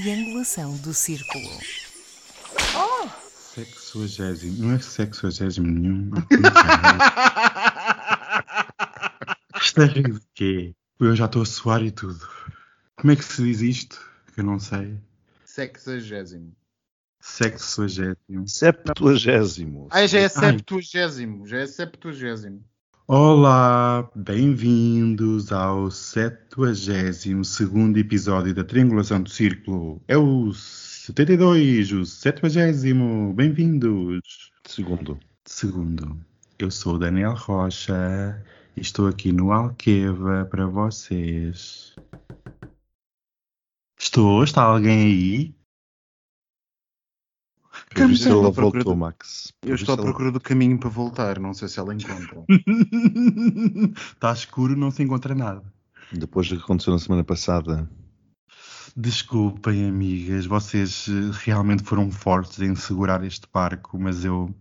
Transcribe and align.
triangulação 0.00 0.76
do 0.78 0.92
círculo. 0.92 1.48
Sexuagésimo. 3.54 4.66
Não 4.66 4.74
é 4.74 4.78
sexuagésimo 4.78 5.66
nenhum. 5.66 6.10
Isto 9.58 9.82
é 9.82 9.88
de 9.88 10.20
quê? 10.34 10.74
Eu 11.00 11.16
já 11.16 11.24
estou 11.24 11.42
a 11.42 11.46
suar 11.46 11.82
e 11.82 11.90
tudo. 11.90 12.28
Como 12.96 13.10
é 13.10 13.16
que 13.16 13.24
se 13.24 13.42
diz 13.42 13.62
isto? 13.62 13.98
Que 14.34 14.40
eu 14.40 14.44
não 14.44 14.58
sei. 14.58 14.98
Sexagésimo. 15.46 16.54
Sexuagésimo. 17.18 18.46
Septuagésimo. 18.46 19.88
Ah, 19.90 20.06
já 20.06 20.18
é 20.18 20.28
septuagésimo. 20.28 21.46
Já 21.46 21.58
é 21.60 21.66
septuagésimo. 21.66 22.62
Olá, 23.08 24.10
bem-vindos 24.16 25.52
ao 25.52 25.92
72 25.92 26.88
episódio 28.00 28.52
da 28.52 28.64
Triangulação 28.64 29.22
do 29.22 29.30
Círculo. 29.30 30.02
É 30.08 30.16
o 30.16 30.52
72, 30.52 31.92
o 31.92 32.04
70. 32.04 33.32
Bem-vindos. 33.32 34.50
Segundo. 34.64 35.20
Segundo, 35.44 36.18
eu 36.58 36.68
sou 36.68 36.96
o 36.96 36.98
Daniel 36.98 37.34
Rocha 37.36 38.44
e 38.76 38.80
estou 38.80 39.06
aqui 39.06 39.30
no 39.30 39.52
Alqueva 39.52 40.44
para 40.50 40.66
vocês. 40.66 41.94
Estou? 43.96 44.42
Está 44.42 44.64
alguém 44.64 45.04
aí? 45.04 45.55
Visto, 48.04 48.24
Estou 48.28 48.42
ela 48.42 48.50
voltou, 48.50 48.84
do- 48.84 48.96
Max. 48.96 49.52
Eu 49.62 49.74
estou 49.74 49.94
à 49.94 49.98
procura 49.98 50.30
do 50.32 50.40
caminho 50.40 50.78
para 50.78 50.88
voltar. 50.90 51.38
Não 51.38 51.54
sei 51.54 51.68
se 51.68 51.78
ela 51.78 51.94
encontra. 51.94 52.44
Está 54.14 54.32
escuro, 54.32 54.76
não 54.76 54.90
se 54.90 55.02
encontra 55.02 55.34
nada. 55.34 55.62
Depois 56.12 56.48
do 56.48 56.56
que 56.56 56.62
aconteceu 56.62 56.92
na 56.92 56.98
semana 56.98 57.24
passada, 57.24 57.88
Desculpem, 58.98 59.86
amigas, 59.86 60.46
vocês 60.46 61.06
eh, 61.08 61.30
realmente 61.44 61.82
foram 61.82 62.10
fortes 62.10 62.60
em 62.60 62.74
segurar 62.74 63.22
este 63.24 63.46
barco, 63.52 63.98
mas 63.98 64.24
eu 64.24 64.54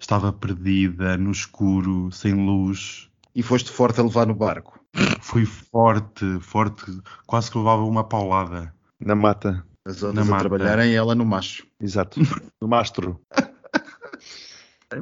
estava 0.00 0.32
perdida 0.32 1.18
no 1.18 1.30
escuro, 1.30 2.10
sem 2.10 2.32
luz. 2.32 3.10
e 3.34 3.42
foste 3.42 3.70
forte 3.70 4.00
a 4.00 4.04
levar 4.04 4.26
no 4.26 4.34
barco. 4.34 4.80
Fui 5.20 5.44
forte, 5.44 6.24
forte, 6.40 6.84
quase 7.26 7.50
que 7.50 7.58
levava 7.58 7.84
uma 7.84 8.04
paulada. 8.04 8.72
na 8.98 9.14
mata. 9.14 9.62
As 9.84 10.02
outras 10.02 10.30
a 10.30 10.38
trabalharem 10.38 10.92
e 10.92 10.94
ela 10.94 11.14
no 11.14 11.24
macho. 11.26 11.66
Exato. 11.80 12.20
No 12.60 12.68
mastro. 12.68 13.20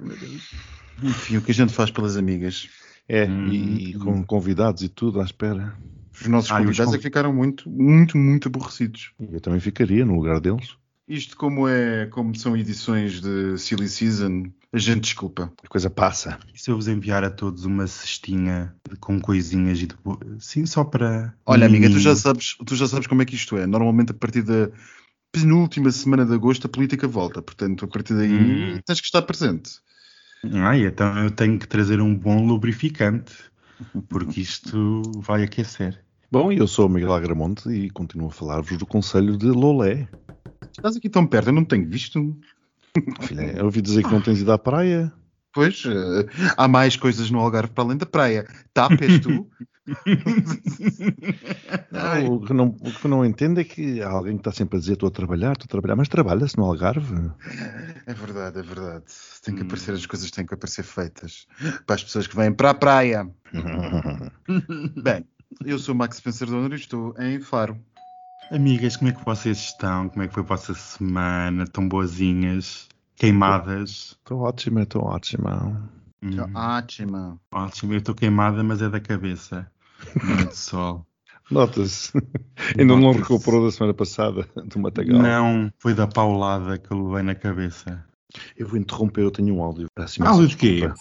Enfim, 1.02 1.36
o 1.36 1.42
que 1.42 1.50
a 1.50 1.55
gente 1.55 1.72
faz 1.72 1.91
pelas 1.91 2.16
amigas. 2.16 2.69
É, 3.08 3.27
Hum. 3.27 3.48
e 3.50 3.94
com 3.94 4.24
convidados 4.24 4.83
e 4.83 4.89
tudo 4.89 5.20
à 5.20 5.24
espera. 5.24 5.77
Os 6.20 6.28
nossos 6.28 6.50
Ah, 6.50 6.61
e 6.61 6.61
os 6.61 6.66
convidados 6.66 6.86
conv- 6.86 6.94
é 6.94 6.98
que 6.98 7.02
ficaram 7.05 7.33
muito, 7.33 7.69
muito, 7.69 8.16
muito 8.16 8.48
aborrecidos. 8.48 9.12
E 9.20 9.34
eu 9.34 9.41
também 9.41 9.61
ficaria 9.61 10.05
no 10.05 10.14
lugar 10.14 10.41
deles. 10.41 10.77
Isto 11.08 11.36
como 11.36 11.67
é, 11.69 12.06
como 12.06 12.34
são 12.36 12.56
edições 12.56 13.20
de 13.20 13.58
Silly 13.58 13.89
Season, 13.89 14.44
a 14.72 14.78
gente 14.78 15.02
desculpa. 15.02 15.52
A 15.62 15.68
coisa 15.68 15.90
passa. 15.90 16.38
E 16.54 16.58
se 16.60 16.70
eu 16.70 16.76
vos 16.76 16.88
enviar 16.88 17.22
a 17.22 17.30
todos 17.30 17.64
uma 17.64 17.86
cestinha 17.86 18.74
com 19.00 19.20
coisinhas 19.20 19.80
e 19.82 19.86
depois, 19.86 20.18
sim, 20.40 20.64
só 20.64 20.82
para. 20.82 21.34
Olha, 21.44 21.66
amiga, 21.66 21.90
tu 21.90 21.98
já 21.98 22.16
sabes, 22.16 22.56
tu 22.64 22.74
já 22.74 22.86
sabes 22.86 23.06
como 23.06 23.20
é 23.22 23.24
que 23.24 23.34
isto 23.34 23.56
é. 23.56 23.66
Normalmente 23.66 24.12
a 24.12 24.14
partir 24.14 24.42
da 24.42 24.70
penúltima 25.30 25.90
semana 25.90 26.24
de 26.24 26.32
agosto 26.32 26.66
a 26.66 26.70
política 26.70 27.06
volta. 27.06 27.42
Portanto, 27.42 27.84
a 27.84 27.88
partir 27.88 28.14
daí 28.14 28.30
Hum. 28.32 28.80
tens 28.84 29.00
que 29.00 29.06
estar 29.06 29.22
presente. 29.22 29.80
Ai, 30.52 30.86
então 30.86 31.18
eu 31.24 31.30
tenho 31.30 31.58
que 31.58 31.68
trazer 31.68 32.00
um 32.00 32.14
bom 32.14 32.44
lubrificante, 32.44 33.32
porque 34.08 34.40
isto 34.40 35.02
vai 35.16 35.44
aquecer. 35.44 36.02
Bom, 36.30 36.50
e 36.50 36.58
eu 36.58 36.66
sou 36.66 36.86
o 36.86 36.88
Miguel 36.88 37.12
Agramonte 37.12 37.68
e 37.68 37.90
continuo 37.90 38.28
a 38.28 38.32
falar-vos 38.32 38.77
do 38.78 38.86
Conselho 38.86 39.36
de 39.36 39.46
Lolé. 39.46 40.08
Estás 40.77 40.96
aqui 40.96 41.08
tão 41.08 41.27
perto, 41.27 41.48
eu 41.48 41.52
não 41.52 41.62
te 41.64 41.68
tenho 41.68 41.88
visto. 41.88 42.36
Filha, 43.20 43.57
eu 43.57 43.64
ouvi 43.64 43.80
dizer 43.80 44.03
que 44.05 44.11
não 44.11 44.20
tens 44.20 44.41
ido 44.41 44.53
à 44.53 44.58
praia. 44.58 45.13
Pois, 45.55 45.83
eh, 45.86 46.27
há 46.57 46.67
mais 46.67 46.97
coisas 46.97 47.30
no 47.30 47.39
Algarve 47.39 47.73
para 47.73 47.85
além 47.85 47.97
da 47.98 48.07
praia. 48.07 48.47
Tapa 48.73 49.05
és 49.05 49.20
tu? 49.20 49.48
Não, 51.91 52.35
o, 52.36 52.41
que 52.41 52.53
não, 52.55 52.67
o 52.69 52.92
que 52.92 53.08
não 53.08 53.25
entendo 53.25 53.61
é 53.61 53.64
que 53.64 54.01
há 54.01 54.08
alguém 54.08 54.35
que 54.35 54.41
está 54.41 54.53
sempre 54.53 54.77
a 54.77 54.80
dizer 54.80 54.92
estou 54.95 55.08
a 55.08 55.13
trabalhar, 55.13 55.53
estou 55.53 55.67
a 55.67 55.69
trabalhar, 55.69 55.97
mas 55.97 56.08
trabalha-se 56.08 56.57
no 56.57 56.64
Algarve. 56.64 57.30
É 58.07 58.14
verdade, 58.14 58.61
é 58.61 58.63
verdade. 58.63 59.05
Tem 59.42 59.55
que 59.55 59.63
Hum. 59.63 59.67
aparecer, 59.67 59.95
as 59.95 60.07
coisas 60.07 60.30
têm 60.30 60.47
que 60.47 60.55
aparecer 60.55 60.85
feitas. 60.85 61.47
Para 61.86 61.97
as 61.97 62.05
pessoas 62.05 62.27
que 62.27 62.36
vêm 62.36 62.53
para 62.53 62.70
a 62.70 62.74
praia. 62.74 63.29
Bem, 65.03 65.24
eu 65.64 65.79
sou 65.79 65.95
o 65.95 65.98
Max 65.98 66.17
Spencer 66.17 66.48
Donner 66.48 66.73
e 66.73 66.77
estou 66.77 67.14
em 67.19 67.41
Faro. 67.41 67.79
Amigas, 68.52 68.98
como 68.98 69.08
é 69.08 69.14
que 69.14 69.24
vocês 69.24 69.57
estão? 69.57 70.11
Como 70.11 70.23
é 70.23 70.29
que 70.29 70.35
foi 70.35 70.42
a 70.42 70.46
vossa 70.46 70.74
semana? 70.74 71.67
Tão 71.67 71.89
boazinhas? 71.89 72.86
Queimadas? 73.17 74.14
Estou 74.18 74.40
ótima, 74.40 74.83
estou 74.83 75.05
ótima. 75.05 75.90
Hum, 76.23 76.36
Ótima. 76.55 77.41
ótimo, 77.51 77.95
eu 77.95 77.98
estou 77.98 78.14
queimada, 78.14 78.62
mas 78.62 78.83
é 78.83 78.91
da 78.91 79.01
cabeça. 79.01 79.67
Não 80.23 80.35
é 80.35 80.45
de 80.45 80.57
sol. 80.57 81.07
Nota-se. 81.51 82.12
Ainda 82.79 82.95
não 82.95 83.12
recuperou 83.12 83.64
da 83.64 83.73
semana 83.73 83.95
passada 83.95 84.46
do 84.67 84.79
Matagal. 84.79 85.18
Não, 85.18 85.73
foi 85.79 85.95
da 85.95 86.07
paulada 86.07 86.77
que 86.77 86.92
eu 86.92 87.08
levei 87.08 87.23
na 87.23 87.35
cabeça. 87.35 88.05
Eu 88.55 88.68
vou 88.68 88.79
interromper, 88.79 89.23
eu 89.23 89.30
tenho 89.30 89.55
um 89.55 89.62
áudio. 89.62 89.86
Imensa 89.96 90.29
Áudio 90.29 90.48
de 90.48 90.57
quê? 90.58 90.73
desculpa. 90.74 91.01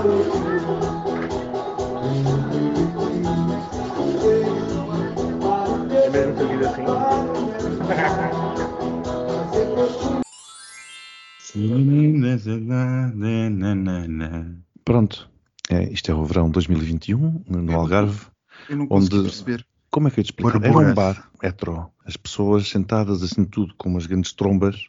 Pronto. 14.84 15.28
É, 15.68 15.84
isto 15.92 16.10
é 16.10 16.14
o 16.14 16.24
verão 16.24 16.50
2021 16.50 17.44
no 17.48 17.76
Algarve. 17.76 18.26
Eu 18.68 18.76
não 18.76 18.84
Onde- 18.90 19.10
consegui 19.10 19.22
perceber. 19.22 19.66
Como 19.90 20.06
é 20.06 20.10
que 20.10 20.20
eu 20.20 20.24
te 20.24 20.28
explico? 20.28 20.50
Era 20.50 20.60
Borboras. 20.60 20.92
um 20.92 20.94
bar 20.94 21.30
hetero. 21.42 21.90
As 22.04 22.16
pessoas 22.16 22.68
sentadas 22.68 23.22
assim 23.22 23.44
tudo 23.44 23.74
com 23.76 23.88
umas 23.88 24.06
grandes 24.06 24.32
trombas 24.32 24.86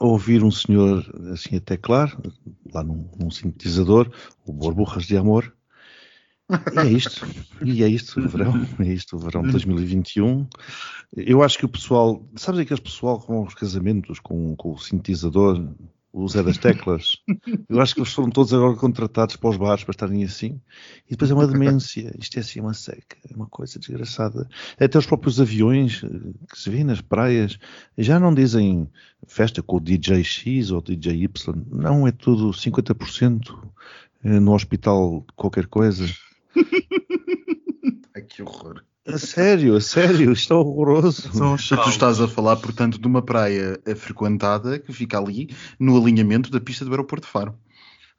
a 0.00 0.04
ouvir 0.04 0.42
um 0.42 0.50
senhor 0.50 1.04
assim 1.32 1.56
até 1.56 1.76
claro, 1.76 2.20
lá 2.72 2.82
num, 2.82 3.08
num 3.18 3.30
sintetizador, 3.30 4.10
o 4.44 4.52
Borburras 4.52 5.04
de 5.04 5.16
Amor. 5.16 5.54
E 6.74 6.78
é 6.78 6.90
isto. 6.90 7.26
E 7.64 7.82
é 7.82 7.88
isto 7.88 8.20
o 8.20 8.28
verão. 8.28 8.52
É 8.80 8.92
isto 8.92 9.16
o 9.16 9.18
verão 9.18 9.42
de 9.42 9.52
2021. 9.52 10.46
Eu 11.16 11.42
acho 11.42 11.58
que 11.58 11.64
o 11.64 11.68
pessoal... 11.68 12.28
Sabes 12.36 12.60
aqueles 12.60 12.82
pessoal 12.82 13.20
com 13.20 13.42
os 13.42 13.54
casamentos, 13.54 14.18
com, 14.18 14.54
com 14.56 14.72
o 14.72 14.78
sintetizador, 14.78 15.66
o 16.12 16.28
Zé 16.28 16.42
das 16.42 16.58
Teclas? 16.58 17.16
Eu 17.68 17.80
acho 17.80 17.94
que 17.94 18.00
eles 18.00 18.12
foram 18.12 18.30
todos 18.30 18.52
agora 18.52 18.76
contratados 18.76 19.36
para 19.36 19.50
os 19.50 19.56
bares 19.56 19.82
para 19.82 19.92
estarem 19.92 20.22
assim. 20.24 20.60
E 21.06 21.12
depois 21.12 21.30
é 21.30 21.34
uma 21.34 21.46
demência. 21.46 22.14
Isto 22.18 22.36
é 22.36 22.40
assim 22.40 22.60
uma 22.60 22.74
seca. 22.74 23.16
É 23.30 23.34
uma 23.34 23.46
coisa 23.46 23.78
desgraçada. 23.78 24.48
Até 24.78 24.98
os 24.98 25.06
próprios 25.06 25.40
aviões 25.40 26.02
eh, 26.04 26.08
que 26.50 26.58
se 26.58 26.68
vêem 26.68 26.84
nas 26.84 27.00
praias 27.00 27.58
já 27.96 28.20
não 28.20 28.34
dizem 28.34 28.88
festa 29.26 29.62
com 29.62 29.76
o 29.76 29.80
DJ 29.80 30.22
X 30.22 30.70
ou 30.70 30.82
DJ 30.82 31.22
Y. 31.24 31.64
Não, 31.70 32.06
é 32.06 32.12
tudo 32.12 32.50
50% 32.50 33.70
eh, 34.24 34.40
no 34.40 34.52
hospital 34.52 35.24
qualquer 35.34 35.66
coisa. 35.66 36.04
Ai, 38.14 38.22
que 38.22 38.42
horror. 38.42 38.84
A 39.06 39.18
sério, 39.18 39.74
a 39.74 39.80
sério, 39.80 40.32
isto 40.32 40.54
é 40.54 40.56
horroroso. 40.56 41.28
Tu 41.32 41.88
estás 41.88 42.20
a 42.20 42.28
falar, 42.28 42.56
portanto, 42.56 43.00
de 43.00 43.06
uma 43.06 43.20
praia 43.20 43.80
eh, 43.84 43.94
frequentada 43.96 44.78
que 44.78 44.92
fica 44.92 45.18
ali 45.18 45.48
no 45.78 46.00
alinhamento 46.00 46.50
da 46.50 46.60
pista 46.60 46.84
do 46.84 46.92
aeroporto 46.92 47.26
de 47.26 47.32
Faro. 47.32 47.58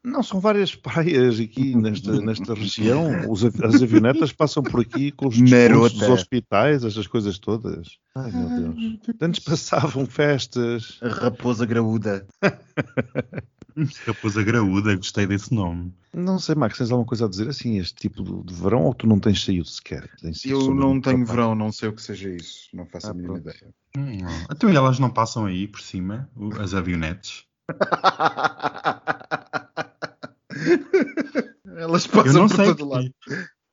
Não, 0.04 0.22
são 0.22 0.42
várias 0.42 0.76
praias 0.76 1.40
aqui 1.40 1.74
nesta, 1.78 2.20
nesta 2.20 2.54
região. 2.54 3.32
Os 3.32 3.46
as 3.46 3.82
avionetas 3.82 4.34
passam 4.34 4.62
por 4.62 4.82
aqui 4.82 5.12
com 5.12 5.30
os 5.30 5.38
dos 5.38 6.10
hospitais, 6.10 6.84
essas 6.84 7.08
coisas 7.08 7.40
todas. 7.40 7.98
Ai, 8.14 8.30
meu 8.32 8.50
Deus. 8.50 9.00
Antes 9.22 9.40
passavam 9.40 10.06
festas. 10.06 11.00
A 11.02 11.08
raposa 11.08 11.66
graúda. 11.66 12.28
Raposa 14.08 14.44
graúda, 14.44 14.96
gostei 14.96 15.26
desse 15.26 15.54
nome. 15.54 15.94
Não 16.14 16.38
sei, 16.40 16.56
Max, 16.56 16.78
tens 16.78 16.92
alguma 16.92 17.08
coisa 17.08 17.26
a 17.26 17.30
dizer 17.30 17.50
assim, 17.50 17.80
este 17.80 17.96
tipo 17.96 18.24
de, 18.44 18.54
verão, 18.54 18.84
ou 18.84 18.94
tu 18.94 19.08
não 19.08 19.20
tens 19.20 19.44
saído 19.44 19.66
sequer? 19.66 20.10
Tens 20.22 20.46
Eu 20.46 20.74
não 20.74 21.02
tenho 21.02 21.26
verão, 21.26 21.56
não 21.56 21.72
sei 21.72 21.90
o 21.90 21.94
que 21.94 22.02
seja 22.02 22.30
isso. 22.30 22.68
Não 22.74 22.86
faço 22.86 23.08
a 23.08 23.10
Ah, 23.10 23.14
mínima 23.14 23.40
pronto. 23.40 23.56
ideia. 23.56 23.74
Hum, 23.98 24.18
Então 24.52 24.72
e 24.72 24.76
elas 24.76 25.00
não 25.00 25.10
passam 25.10 25.46
aí 25.46 25.68
por 25.68 25.82
cima, 25.82 26.30
as 26.60 26.74
avionetes? 26.74 27.46
Elas 31.76 32.08
passam 32.08 32.48
por 32.48 32.76
todo 32.76 32.88
lado. 32.88 33.12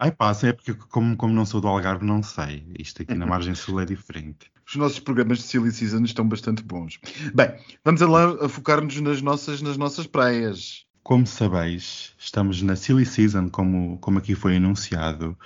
Ai 0.03 0.11
passa, 0.11 0.49
é 0.49 0.53
porque 0.55 0.73
como, 0.73 1.15
como 1.15 1.35
não 1.35 1.45
sou 1.45 1.61
do 1.61 1.69
Algarve, 1.69 2.07
não 2.07 2.23
sei. 2.23 2.65
Isto 2.79 3.03
aqui 3.03 3.15
na 3.15 3.27
margem 3.29 3.55
sul 3.55 3.79
é 3.81 3.85
diferente. 3.85 4.51
Os 4.67 4.75
nossos 4.77 4.99
programas 4.99 5.39
de 5.39 5.45
Silly 5.45 5.71
Season 5.71 6.03
estão 6.05 6.27
bastante 6.27 6.63
bons. 6.63 6.99
Bem, 7.35 7.55
vamos 7.85 8.01
lá 8.01 8.47
a 8.47 8.49
focar-nos 8.49 8.99
nas 8.99 9.21
nossas, 9.21 9.61
nas 9.61 9.77
nossas 9.77 10.07
praias. 10.07 10.87
Como 11.03 11.27
sabeis, 11.27 12.15
estamos 12.19 12.63
na 12.63 12.77
Silly 12.77 13.05
Season, 13.05 13.51
como, 13.51 13.99
como 13.99 14.19
aqui 14.19 14.35
foi 14.35 14.57
anunciado, 14.57 15.37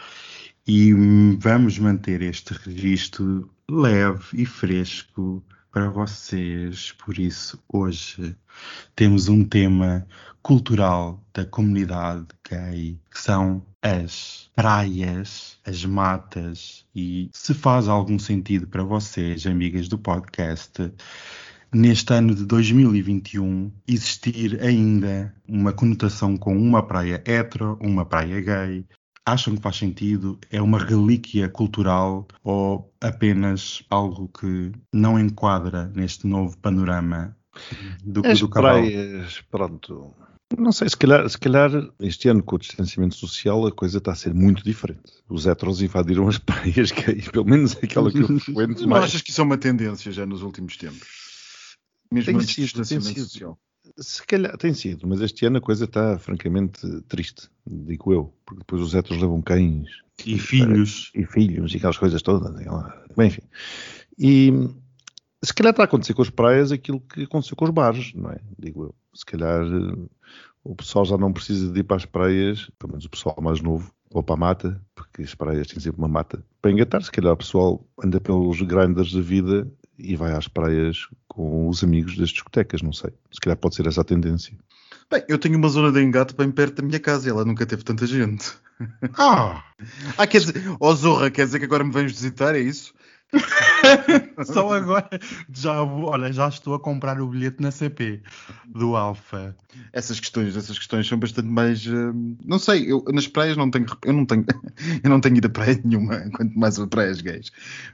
e 0.65 0.93
vamos 1.41 1.77
manter 1.79 2.23
este 2.23 2.55
registro 2.55 3.51
leve 3.69 4.25
e 4.35 4.47
fresco 4.47 5.43
para 5.75 5.91
vocês. 5.91 6.93
Por 6.93 7.19
isso, 7.19 7.59
hoje 7.69 8.37
temos 8.94 9.29
um 9.29 9.44
tema 9.44 10.06
cultural 10.41 11.21
da 11.35 11.44
comunidade 11.44 12.29
gay, 12.49 12.97
que 13.11 13.21
são 13.21 13.61
as 13.82 14.49
praias, 14.55 15.59
as 15.67 15.85
matas, 15.85 16.87
e 16.94 17.29
se 17.32 17.53
faz 17.53 17.88
algum 17.88 18.21
sentido 18.21 18.69
para 18.69 18.85
vocês, 18.85 19.47
amigas 19.47 19.88
do 19.88 19.99
podcast, 19.99 20.93
neste 21.73 22.15
ano 22.15 22.37
de 22.37 22.47
2021 22.47 23.73
existir 23.88 24.62
ainda 24.62 25.35
uma 25.49 25.73
conotação 25.73 26.37
com 26.37 26.56
uma 26.56 26.87
praia 26.87 27.20
hetero, 27.27 27.77
uma 27.81 28.06
praia 28.06 28.41
gay, 28.41 28.87
acham 29.26 29.55
que 29.56 29.62
faz 29.62 29.76
sentido? 29.76 30.38
É 30.50 30.61
uma 30.61 30.79
relíquia 30.79 31.49
cultural 31.49 32.26
ou 32.43 32.93
apenas 33.00 33.82
algo 33.91 34.29
que 34.29 34.73
não 34.93 35.19
enquadra 35.19 35.91
neste 35.94 36.26
novo 36.26 36.56
panorama 36.59 37.37
do, 38.05 38.26
As 38.26 38.41
do 38.41 38.49
cavalo? 38.49 38.81
praias, 38.82 39.41
pronto. 39.50 40.15
Não 40.59 40.71
sei, 40.71 40.88
se 40.88 40.97
calhar, 40.97 41.29
se 41.29 41.38
calhar 41.38 41.71
este 41.99 42.29
ano 42.29 42.43
com 42.43 42.56
o 42.56 42.59
distanciamento 42.59 43.15
social 43.17 43.67
a 43.67 43.73
coisa 43.73 43.99
está 43.99 44.12
a 44.12 44.15
ser 44.15 44.32
muito 44.35 44.62
diferente. 44.62 45.11
Os 45.29 45.47
heteros 45.47 45.81
invadiram 45.82 46.29
as 46.29 46.38
praias 46.38 46.93
gays, 46.93 47.29
pelo 47.29 47.44
menos 47.47 47.77
aquela 47.82 48.11
que 48.12 48.19
eu 48.20 48.38
frequento 48.38 48.82
Não 48.82 48.88
mais. 48.91 49.05
achas 49.05 49.23
que 49.23 49.31
isso 49.31 49.41
é 49.41 49.44
uma 49.44 49.56
tendência 49.59 50.12
já 50.12 50.25
nos 50.27 50.43
últimos 50.43 50.77
tempos? 50.77 51.25
Mesmo 52.12 52.38
Tem 52.38 52.47
sido, 52.47 52.73
tem 52.87 53.00
sido. 53.00 53.25
social. 53.25 53.59
Se 53.96 54.26
calhar 54.26 54.56
tem 54.58 54.75
sido, 54.75 55.06
mas 55.06 55.20
este 55.20 55.46
ano 55.46 55.58
a 55.58 55.61
coisa 55.61 55.85
está 55.85 56.19
francamente 56.19 56.81
triste, 57.02 57.49
digo 57.64 58.12
eu, 58.12 58.35
porque 58.44 58.58
depois 58.58 58.82
os 58.82 58.94
heteros 58.94 59.23
levam 59.23 59.41
cães 59.41 59.88
E 60.26 60.37
filhos. 60.37 61.12
e 61.14 61.25
filhos 61.25 61.73
e 61.73 61.76
aquelas 61.76 61.96
coisas 61.96 62.20
todas. 62.20 62.52
Bem, 63.17 63.29
enfim. 63.29 63.43
E 64.19 64.52
se 65.44 65.55
calhar 65.55 65.70
está 65.70 65.85
a 65.85 65.87
acontecer 65.87 66.12
com 66.14 66.23
as 66.23 66.31
praias 66.31 66.73
aquilo 66.73 67.00
que 67.00 67.23
aconteceu 67.23 67.56
com 67.56 67.64
os 67.67 67.70
bares, 67.70 68.12
não 68.14 68.31
é? 68.31 68.41
Digo 68.58 68.85
eu. 68.85 68.94
Se 69.14 69.25
calhar 69.25 69.62
eh, 69.64 70.08
o 70.64 70.75
pessoal 70.75 71.05
já 71.05 71.17
não 71.17 71.32
precisa 71.32 71.70
de 71.73 71.79
ir 71.81 71.85
para 71.85 71.96
as 71.96 72.05
praias, 72.05 72.69
pelo 72.79 72.93
menos 72.93 73.05
o 73.05 73.11
pessoal 73.11 73.37
mais 73.41 73.61
novo, 73.61 73.93
ou 74.11 74.23
para 74.23 74.35
a 74.35 74.38
mata, 74.38 74.82
porque 74.94 75.23
as 75.23 75.35
praias 75.37 75.69
têm 75.69 75.79
sempre 75.79 75.99
uma 75.99 76.08
mata, 76.08 76.44
para 76.61 76.73
engatar. 76.73 77.02
Se 77.02 77.12
calhar 77.12 77.32
o 77.32 77.37
pessoal 77.37 77.87
anda 78.02 78.20
pelos 78.20 78.61
grinders 78.62 79.12
da 79.12 79.20
vida 79.20 79.70
e 79.99 80.17
vai 80.17 80.32
às 80.32 80.49
praias 80.49 81.06
com 81.29 81.69
os 81.69 81.82
amigos 81.85 82.17
das 82.17 82.31
discotecas, 82.31 82.82
não 82.82 82.93
sei. 82.93 83.11
Se 83.32 83.41
calhar 83.41 83.56
pode 83.56 83.75
ser 83.76 83.87
essa 83.87 84.00
a 84.00 84.05
tendência. 84.05 84.56
Bem, 85.11 85.23
eu 85.29 85.38
tenho 85.38 85.56
uma 85.58 85.69
zona 85.69 85.93
de 85.93 86.02
engate 86.02 86.35
bem 86.35 86.50
perto 86.50 86.76
da 86.76 86.82
minha 86.82 86.99
casa 87.00 87.29
e 87.29 87.31
ela 87.31 87.44
nunca 87.44 87.67
teve 87.67 87.82
tanta 87.85 88.06
gente. 88.06 88.52
Ah! 89.19 89.62
Ah, 90.17 90.26
quer 90.26 90.38
dizer, 90.41 90.55
ó 90.81 90.94
Zorra, 90.94 91.31
quer 91.31 91.44
dizer 91.44 91.58
que 91.58 91.64
agora 91.67 91.85
me 91.85 91.93
vens 91.93 92.11
visitar, 92.12 92.55
é 92.55 92.61
isso? 92.61 92.94
Só 94.46 94.73
agora 94.73 95.08
já, 95.52 95.82
vou- 95.82 96.05
olha, 96.11 96.32
já 96.32 96.49
estou 96.49 96.75
a 96.75 96.81
comprar 96.81 97.20
o 97.20 97.26
bilhete 97.29 97.61
na 97.61 97.70
CP 97.70 98.23
do 98.67 98.96
Alfa. 98.96 99.55
Essas 99.93 100.20
questões, 100.20 100.56
essas 100.56 100.79
questões 100.79 101.06
são 101.06 101.19
bastante 101.19 101.49
mais. 101.49 101.87
hum, 101.87 102.37
não 102.44 102.58
sei, 102.58 102.91
eu 102.91 103.05
nas 103.12 103.26
praias 103.26 103.56
não 103.56 103.70
tenho, 103.70 103.87
eu 104.05 104.12
não 104.12 104.25
tenho, 104.25 104.44
eu 105.02 105.11
não 105.11 105.20
tenho 105.20 105.37
ido 105.37 105.46
a 105.49 105.50
praia 105.50 105.81
nenhuma, 105.85 106.19
quanto 106.31 106.58
mais 106.58 106.79
a 106.79 106.87
praias 106.87 107.20
gays. 107.20 107.50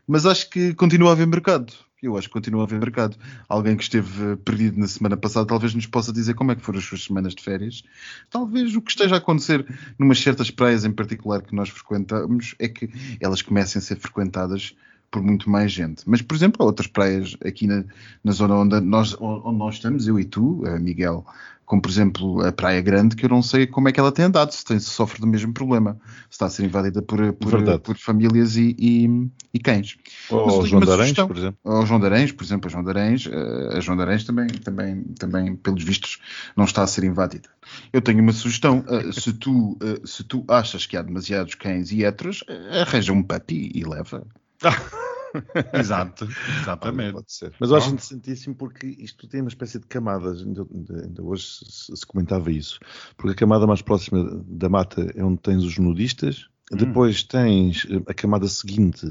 Mas 0.07 0.27
acho 0.27 0.49
que 0.51 0.75
continua 0.75 1.11
a 1.11 1.13
haver 1.13 1.27
mercado. 1.27 1.73
Eu 2.03 2.17
acho 2.17 2.29
que 2.29 2.33
continua 2.33 2.63
a 2.63 2.65
haver 2.65 2.81
mercado. 2.81 3.17
Alguém 3.49 3.77
que 3.77 3.83
esteve 3.83 4.33
eh, 4.33 4.37
perdido 4.37 4.79
na 4.81 4.89
semana 4.89 5.17
passada 5.17 5.47
talvez 5.47 5.75
nos 5.75 5.87
possa 5.87 6.13
dizer 6.13 6.35
como 6.35 6.51
é 6.51 6.57
que 6.57 6.63
foram 6.63 6.79
as 6.79 6.85
suas 6.85 7.05
semanas 7.05 7.35
de 7.35 7.43
férias. 7.43 7.83
Talvez 8.31 8.75
o 8.75 8.81
que 8.81 8.91
esteja 8.91 9.17
a 9.17 9.19
acontecer 9.19 9.67
numas 9.99 10.19
certas 10.19 10.51
praias 10.51 10.85
em 10.85 10.93
particular 10.93 11.43
que 11.43 11.55
nós 11.55 11.69
frequentamos 11.69 12.55
é 12.59 12.69
que 12.69 12.89
elas 13.21 13.43
comecem 13.43 13.79
a 13.79 13.83
ser 13.83 13.97
frequentadas 13.97 14.75
por 15.11 15.23
muito 15.23 15.51
mais 15.51 15.73
gente. 15.73 16.03
Mas, 16.07 16.23
por 16.23 16.35
exemplo, 16.35 16.63
há 16.63 16.65
outras 16.65 16.87
praias 16.87 17.37
aqui 17.45 17.67
na, 17.67 17.85
na 18.25 18.33
zona 18.33 18.55
onde 18.55 18.81
nós, 18.81 19.15
onde 19.21 19.59
nós 19.59 19.75
estamos, 19.75 20.07
eu 20.07 20.19
e 20.19 20.25
tu, 20.25 20.65
eh, 20.67 20.79
Miguel, 20.79 21.27
como 21.71 21.81
por 21.81 21.89
exemplo 21.89 22.45
a 22.45 22.51
Praia 22.51 22.81
Grande, 22.81 23.15
que 23.15 23.25
eu 23.25 23.29
não 23.29 23.41
sei 23.41 23.65
como 23.65 23.89
é 23.89 23.93
que 23.93 24.01
ela 24.01 24.11
tem 24.11 24.25
andado, 24.25 24.51
se, 24.51 24.65
tem, 24.65 24.77
se 24.81 24.91
sofre 24.91 25.21
do 25.21 25.27
mesmo 25.29 25.55
problema, 25.55 26.01
se 26.29 26.33
está 26.33 26.47
a 26.47 26.51
ser 26.51 26.65
invadida 26.65 27.01
por, 27.01 27.33
por, 27.35 27.79
por 27.79 27.97
famílias 27.97 28.57
e, 28.57 28.75
e, 28.77 29.31
e 29.55 29.59
cães. 29.61 29.97
Ou 30.31 30.63
Mas 30.63 30.69
João 30.69 30.81
Darães, 30.81 31.11
sugestão. 31.11 31.29
por 31.29 31.37
exemplo. 31.37 31.59
Ao 31.65 31.87
João 31.87 32.01
Darães, 32.01 32.33
por 32.33 32.43
exemplo, 32.43 32.67
a 32.67 32.73
João 32.73 32.83
Darães, 32.83 33.25
eh, 33.25 33.77
a 33.77 33.79
João 33.79 33.97
Darães 33.97 34.25
também, 34.25 34.49
também, 34.49 35.05
também, 35.17 35.55
pelos 35.55 35.85
vistos, 35.85 36.19
não 36.57 36.65
está 36.65 36.83
a 36.83 36.89
ser 36.89 37.05
invadida. 37.05 37.49
Eu 37.93 38.01
tenho 38.01 38.21
uma 38.21 38.33
sugestão, 38.33 38.85
eh, 38.89 39.13
se, 39.13 39.33
tu, 39.33 39.79
eh, 39.81 40.01
se 40.05 40.25
tu 40.25 40.45
achas 40.49 40.87
que 40.87 40.97
há 40.97 41.03
demasiados 41.03 41.55
cães 41.55 41.93
e 41.93 42.05
héteros, 42.05 42.43
arranja 42.83 43.13
um 43.13 43.23
puppy 43.23 43.71
e 43.73 43.85
leva. 43.85 44.27
Exato, 45.73 46.25
Olha, 46.25 46.61
exatamente. 46.61 47.13
pode 47.13 47.33
ser. 47.33 47.53
Mas 47.61 47.71
eu 47.71 47.77
acho 47.77 47.89
interessantíssimo 47.89 48.55
porque 48.55 48.87
isto 48.87 49.29
tem 49.29 49.41
uma 49.41 49.49
espécie 49.49 49.79
de 49.79 49.87
camadas, 49.87 50.43
ainda, 50.43 50.67
hoje 51.23 51.45
se, 51.69 51.97
se 51.97 52.07
comentava 52.07 52.51
isso, 52.51 52.79
porque 53.17 53.33
a 53.33 53.37
camada 53.37 53.67
mais 53.67 53.83
próxima 53.83 54.43
da 54.47 54.69
mata 54.69 55.13
é 55.15 55.25
onde 55.25 55.41
tens 55.41 55.63
os 55.65 55.79
nudistas, 55.79 56.49
Hum. 56.73 56.77
depois 56.77 57.23
tens 57.23 57.87
eh, 57.91 58.03
a 58.07 58.15
camada 58.15 58.47
seguinte, 58.49 59.07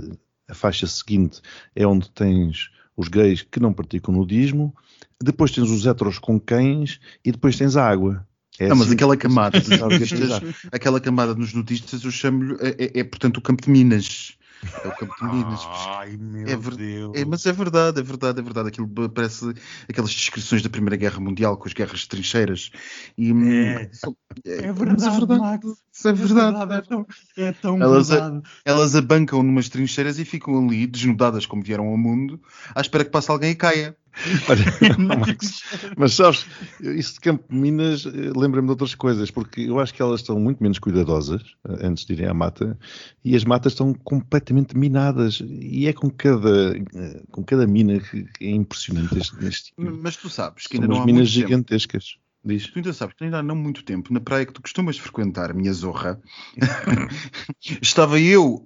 a 0.47 0.53
faixa 0.53 0.87
seguinte 0.87 1.41
é 1.75 1.85
onde 1.85 2.09
tens 2.09 2.69
os 2.95 3.07
gays 3.07 3.41
que 3.41 3.59
não 3.59 3.73
praticam 3.73 4.13
nudismo, 4.13 4.73
depois 5.21 5.51
tens 5.51 5.69
os 5.69 5.85
heteros 5.85 6.19
com 6.19 6.39
cães 6.39 6.99
e 7.23 7.31
depois 7.31 7.57
tens 7.57 7.75
a 7.75 7.87
água. 7.87 8.25
É 8.57 8.67
não, 8.67 8.75
mas 8.75 8.87
assim 8.87 8.95
aquela 8.95 9.15
que 9.15 9.23
camada 9.23 9.59
dos 9.59 9.69
nudistas, 9.69 10.41
aquela 10.71 10.99
camada 10.99 11.33
dos 11.33 11.53
nudistas, 11.53 12.03
eu 12.03 12.11
chamo-lhe, 12.11 12.57
é, 12.59 12.85
é, 12.85 12.99
é, 12.99 13.03
portanto 13.03 13.37
o 13.37 13.41
Campo 13.41 13.63
de 13.63 13.69
Minas. 13.69 14.37
É 14.83 14.87
o 14.87 14.91
Campo 14.95 15.15
de 15.17 15.25
Minas. 15.25 15.61
Ai, 15.87 16.17
meu 16.17 16.47
É 16.47 16.55
ver- 16.55 16.75
Deus. 16.75 17.11
É, 17.15 17.23
mas 17.25 17.45
é 17.45 17.51
verdade, 17.53 17.99
é 17.99 18.03
verdade, 18.03 18.39
é 18.39 18.43
verdade. 18.43 18.67
Aquilo 18.69 18.89
parece 19.09 19.53
aquelas 19.87 20.11
descrições 20.11 20.61
da 20.61 20.69
Primeira 20.69 20.95
Guerra 20.97 21.19
Mundial 21.19 21.55
com 21.57 21.67
as 21.67 21.73
guerras 21.73 22.01
de 22.01 22.09
trincheiras. 22.09 22.69
E, 23.17 23.31
hum, 23.33 23.49
É. 23.49 23.89
são- 23.93 24.15
É 24.45 24.67
mas 24.67 24.77
verdade, 24.77 25.25
Max. 25.39 25.65
Isso 25.93 26.07
é 26.07 26.13
verdade. 26.13 26.73
É 26.73 26.81
tão, 26.81 27.05
é 27.37 27.51
tão 27.53 27.81
Elas- 27.81 28.09
verdade. 28.09 28.41
Elas 28.65 28.95
abancam 28.95 29.41
numas 29.43 29.69
trincheiras 29.69 30.19
e 30.19 30.25
ficam 30.25 30.57
ali, 30.65 30.85
desnudadas 30.87 31.45
como 31.45 31.63
vieram 31.63 31.87
ao 31.87 31.97
mundo, 31.97 32.41
à 32.75 32.81
espera 32.81 33.05
que 33.05 33.11
passe 33.11 33.31
alguém 33.31 33.51
e 33.51 33.55
caia. 33.55 33.95
Olha, 34.49 34.97
Max, 34.97 35.63
mas 35.97 36.13
sabes, 36.13 36.45
isso 36.81 37.13
de 37.13 37.19
Campo 37.21 37.43
de 37.49 37.55
Minas 37.55 38.05
eh, 38.05 38.31
lembra-me 38.35 38.67
de 38.67 38.71
outras 38.71 38.95
coisas, 38.95 39.31
porque 39.31 39.61
eu 39.61 39.79
acho 39.79 39.93
que 39.93 40.01
elas 40.01 40.21
estão 40.21 40.39
muito 40.39 40.61
menos 40.61 40.79
cuidadosas 40.79 41.41
eh, 41.67 41.87
antes 41.87 42.05
de 42.05 42.13
irem 42.13 42.27
à 42.27 42.33
mata 42.33 42.77
e 43.23 43.35
as 43.35 43.45
matas 43.45 43.73
estão 43.73 43.93
completamente 43.93 44.77
minadas 44.77 45.41
e 45.43 45.87
é 45.87 45.93
com 45.93 46.09
cada, 46.09 46.77
eh, 46.77 47.23
com 47.31 47.43
cada 47.43 47.65
mina 47.65 47.99
que 47.99 48.27
é 48.41 48.51
impressionante 48.51 49.17
este, 49.17 49.45
este 49.45 49.73
Mas 49.77 50.17
tu 50.17 50.29
sabes 50.29 50.67
que 50.67 50.77
São 50.77 50.83
ainda 50.83 50.95
não 50.95 51.01
há 51.01 51.05
minas 51.05 51.35
muito 51.35 51.47
tempo. 51.47 51.73
Diz. 52.43 52.67
Tu 52.67 52.79
ainda 52.79 52.93
sabes 52.93 53.15
que 53.15 53.23
ainda 53.25 53.39
há 53.39 53.43
não 53.43 53.55
muito 53.55 53.83
tempo, 53.83 54.13
na 54.13 54.19
praia 54.21 54.45
que 54.45 54.53
tu 54.53 54.61
costumas 54.61 54.97
frequentar, 54.97 55.53
minha 55.53 55.73
zorra, 55.73 56.21
estava 57.81 58.19
eu, 58.19 58.65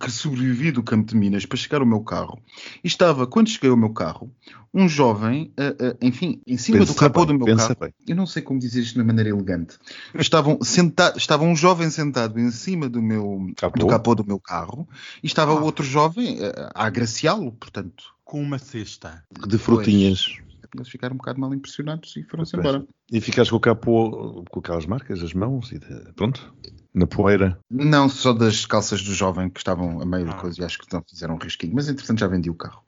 que 0.00 0.10
sobrevivi 0.10 0.70
do 0.70 0.82
Campo 0.82 1.06
de 1.08 1.16
Minas 1.16 1.46
para 1.46 1.56
chegar 1.58 1.80
ao 1.80 1.86
meu 1.86 2.00
carro, 2.00 2.38
e 2.84 2.86
estava, 2.86 3.26
quando 3.26 3.48
cheguei 3.48 3.70
ao 3.70 3.76
meu 3.76 3.90
carro, 3.90 4.30
um 4.74 4.86
jovem, 4.88 5.52
ah, 5.56 5.74
ah, 5.80 5.96
enfim, 6.02 6.42
em 6.46 6.58
cima 6.58 6.80
do 6.80 6.86
Pensa 6.88 6.98
capô 7.00 7.24
bem, 7.24 7.38
do 7.38 7.44
meu 7.44 7.56
pensa 7.56 7.74
carro. 7.74 7.80
bem. 7.80 7.94
Eu 8.06 8.14
não 8.14 8.26
sei 8.26 8.42
como 8.42 8.60
dizer 8.60 8.82
isto 8.82 8.92
de 8.94 9.00
uma 9.00 9.06
maneira 9.06 9.30
elegante. 9.30 9.78
Estavam 10.14 10.58
senta 10.62 11.14
estava 11.16 11.44
um 11.44 11.56
jovem 11.56 11.88
sentado 11.90 12.38
em 12.38 12.50
cima 12.50 12.88
do 12.88 13.00
meu 13.00 13.50
Capô? 13.56 13.78
do 13.78 13.86
capô 13.86 14.14
do 14.14 14.26
meu 14.26 14.38
carro 14.38 14.86
e 15.22 15.26
estava 15.26 15.52
Ah. 15.52 15.60
outro 15.60 15.84
jovem 15.84 16.38
ah, 16.42 16.70
a 16.74 16.86
agraciá-lo, 16.86 17.52
portanto. 17.52 18.04
Com 18.22 18.42
uma 18.42 18.58
cesta. 18.58 19.24
De 19.46 19.56
frutinhas. 19.56 20.36
Eles 20.74 20.88
ficaram 20.88 21.14
um 21.14 21.18
bocado 21.18 21.40
mal 21.40 21.52
impressionados 21.54 22.16
e 22.16 22.22
foram-se 22.24 22.56
embora. 22.56 22.84
E 23.10 23.20
ficares 23.20 23.50
com 23.50 23.56
o 23.56 23.60
capô, 23.60 24.44
com 24.50 24.60
aquelas 24.60 24.86
marcas, 24.86 25.22
as 25.22 25.32
mãos 25.32 25.72
e 25.72 25.78
de- 25.78 26.12
pronto, 26.14 26.54
na 26.94 27.06
poeira. 27.06 27.58
Não, 27.70 28.08
só 28.08 28.32
das 28.32 28.66
calças 28.66 29.02
do 29.02 29.12
jovem 29.14 29.48
que 29.48 29.58
estavam 29.60 30.00
a 30.00 30.04
meio 30.06 30.26
da 30.26 30.32
Ah. 30.32 30.40
coisa 30.40 30.60
e 30.60 30.64
acho 30.64 30.78
que 30.78 30.92
não 30.92 31.02
fizeram 31.08 31.34
um 31.34 31.38
risquinho, 31.38 31.74
mas 31.74 31.88
entretanto 31.88 32.18
já 32.20 32.26
vendi 32.26 32.50
o 32.50 32.54
carro. 32.54 32.82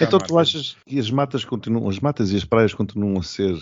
Então 0.00 0.18
tu 0.18 0.38
achas 0.38 0.76
que 0.84 0.98
as 0.98 1.10
matas 1.10 1.44
continuam, 1.44 1.88
as 1.88 1.98
matas 2.00 2.30
e 2.32 2.36
as 2.36 2.44
praias 2.44 2.74
continuam 2.74 3.18
a 3.18 3.22
ser 3.22 3.54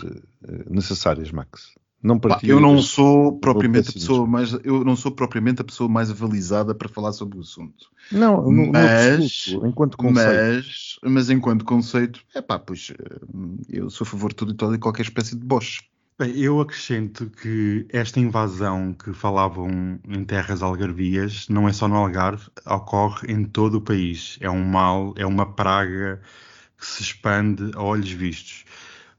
eh, 0.43 0.65
necessárias, 0.69 1.31
Max? 1.31 1.75
Não 2.01 2.17
Pá, 2.17 2.29
partilhas 2.29 2.55
eu 2.55 2.59
não 2.59 2.81
sou 2.81 3.37
propriamente 3.39 3.89
a 3.89 3.93
pessoa 3.93 4.25
mais 4.25 4.53
eu 4.63 4.83
não 4.83 4.95
sou 4.95 5.11
propriamente 5.11 5.61
a 5.61 5.63
pessoa 5.63 5.87
mais 5.87 6.09
avalizada 6.09 6.73
para 6.73 6.89
falar 6.89 7.13
sobre 7.13 7.37
o 7.37 7.41
assunto. 7.41 7.91
Não, 8.11 8.41
no, 8.41 8.51
no 8.51 8.71
Mas- 8.71 9.23
absoluto, 9.23 9.67
enquanto 9.67 9.97
conceito. 9.97 10.29
Mas, 10.31 10.99
mas 11.03 11.29
enquanto 11.29 11.65
conceito, 11.65 12.21
é 12.33 12.41
pá, 12.41 12.57
pois 12.57 12.91
eh, 12.97 13.19
eu 13.69 13.89
sou 13.89 14.05
a 14.05 14.09
favor 14.09 14.29
de 14.29 14.35
tudo 14.35 14.51
e 14.51 14.55
toda 14.55 14.75
e 14.75 14.79
qualquer 14.79 15.03
espécie 15.03 15.35
de 15.35 15.45
boche. 15.45 15.81
Bem, 16.21 16.37
eu 16.37 16.59
acrescento 16.59 17.31
que 17.31 17.87
esta 17.89 18.19
invasão 18.19 18.93
que 18.93 19.11
falavam 19.11 19.99
em 20.07 20.23
terras 20.23 20.61
algarvias 20.61 21.47
não 21.49 21.67
é 21.67 21.73
só 21.73 21.87
no 21.87 21.95
Algarve, 21.95 22.47
ocorre 22.63 23.31
em 23.31 23.43
todo 23.43 23.75
o 23.75 23.81
país. 23.81 24.37
É 24.39 24.47
um 24.49 24.63
mal, 24.63 25.15
é 25.17 25.25
uma 25.25 25.51
praga 25.51 26.21
que 26.77 26.85
se 26.85 27.01
expande 27.01 27.71
a 27.75 27.81
olhos 27.81 28.11
vistos. 28.11 28.65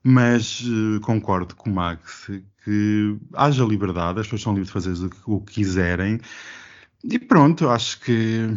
Mas 0.03 0.61
uh, 0.63 1.01
concordo 1.01 1.55
com 1.55 1.71
o 1.71 1.75
Max 1.75 2.31
que 2.65 3.17
haja 3.35 3.65
liberdade, 3.65 4.21
as 4.21 4.27
pessoas 4.27 4.43
são 4.43 4.53
livres 4.53 4.69
de 4.69 4.73
fazer 4.73 5.07
o 5.07 5.11
que, 5.11 5.17
o 5.27 5.41
que 5.41 5.55
quiserem. 5.55 6.21
E 7.05 7.19
pronto, 7.19 7.69
acho 7.69 8.01
que 8.01 8.49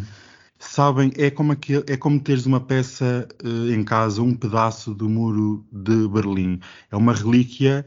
sabem, 0.59 1.11
é 1.17 1.29
como, 1.29 1.51
aquele, 1.51 1.83
é 1.87 1.97
como 1.97 2.19
teres 2.19 2.45
uma 2.45 2.59
peça 2.59 3.27
uh, 3.43 3.71
em 3.71 3.83
casa, 3.83 4.21
um 4.21 4.33
pedaço 4.35 4.93
do 4.93 5.09
muro 5.09 5.65
de 5.71 6.07
Berlim. 6.07 6.59
É 6.91 6.95
uma 6.95 7.13
relíquia 7.13 7.85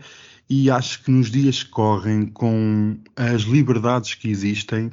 e 0.48 0.70
acho 0.70 1.02
que 1.04 1.10
nos 1.10 1.30
dias 1.30 1.62
que 1.62 1.70
correm, 1.70 2.26
com 2.26 2.98
as 3.14 3.42
liberdades 3.42 4.14
que 4.14 4.28
existem, 4.28 4.90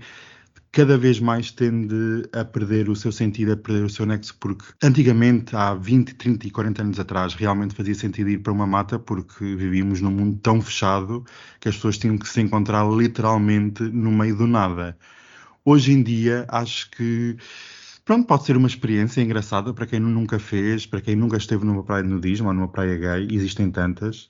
cada 0.76 0.98
vez 0.98 1.22
mais 1.22 1.52
tende 1.52 2.28
a 2.34 2.44
perder 2.44 2.90
o 2.90 2.96
seu 2.98 3.10
sentido, 3.10 3.54
a 3.54 3.56
perder 3.56 3.86
o 3.86 3.90
seu 3.90 4.06
nexo, 4.06 4.36
porque 4.38 4.66
antigamente, 4.84 5.56
há 5.56 5.74
20, 5.74 6.16
30 6.16 6.48
e 6.48 6.52
40 6.52 6.82
anos 6.82 7.00
atrás, 7.00 7.34
realmente 7.34 7.74
fazia 7.74 7.96
sentido 7.96 8.30
ir 8.30 8.40
para 8.40 8.52
uma 8.52 8.68
mata, 8.68 9.00
porque 9.00 9.56
vivíamos 9.56 10.02
num 10.02 10.12
mundo 10.12 10.38
tão 10.44 10.62
fechado 10.62 11.24
que 11.62 11.70
as 11.70 11.76
pessoas 11.76 11.98
tinham 11.98 12.18
que 12.18 12.28
se 12.28 12.42
encontrar 12.42 12.86
literalmente 12.92 13.84
no 13.84 14.12
meio 14.12 14.36
do 14.36 14.46
nada. 14.46 14.98
Hoje 15.64 15.94
em 15.94 16.04
dia, 16.04 16.46
acho 16.50 16.92
que 16.92 17.38
pronto, 18.04 18.28
pode 18.28 18.44
ser 18.44 18.58
uma 18.58 18.68
experiência 18.68 19.22
engraçada 19.22 19.74
para 19.74 19.86
quem 19.86 20.02
nunca 20.02 20.40
fez, 20.40 20.86
para 20.86 21.00
quem 21.00 21.16
nunca 21.16 21.38
esteve 21.38 21.64
numa 21.64 21.84
praia 21.84 22.04
de 22.04 22.10
nudismo 22.10 22.50
ou 22.50 22.54
numa 22.54 22.68
praia 22.68 22.98
gay, 22.98 23.30
existem 23.32 23.72
tantas 23.72 24.28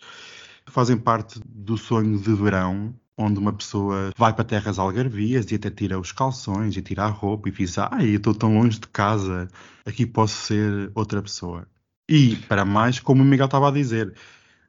fazem 0.68 0.98
parte 0.98 1.40
do 1.46 1.78
sonho 1.78 2.20
de 2.20 2.34
verão, 2.34 2.94
onde 3.18 3.40
uma 3.40 3.54
pessoa 3.54 4.12
vai 4.18 4.34
para 4.34 4.44
terras 4.44 4.80
algarvias 4.80 5.50
e 5.52 5.56
até 5.56 5.70
tira 5.70 6.00
os 6.00 6.12
calções 6.12 6.76
e 6.76 6.82
tira 6.82 7.04
a 7.04 7.08
roupa 7.08 7.50
e 7.50 7.52
diz: 7.52 7.78
Ai, 7.78 8.10
eu 8.10 8.18
estou 8.18 8.34
tão 8.34 8.58
longe 8.58 8.80
de 8.80 8.88
casa, 8.88 9.48
aqui 9.86 10.06
posso 10.06 10.36
ser 10.46 10.92
outra 10.94 11.22
pessoa. 11.22 11.68
E, 12.10 12.36
para 12.48 12.64
mais, 12.64 13.00
como 13.00 13.24
o 13.24 13.26
Miguel 13.26 13.46
estava 13.46 13.70
a 13.70 13.72
dizer, 13.72 14.14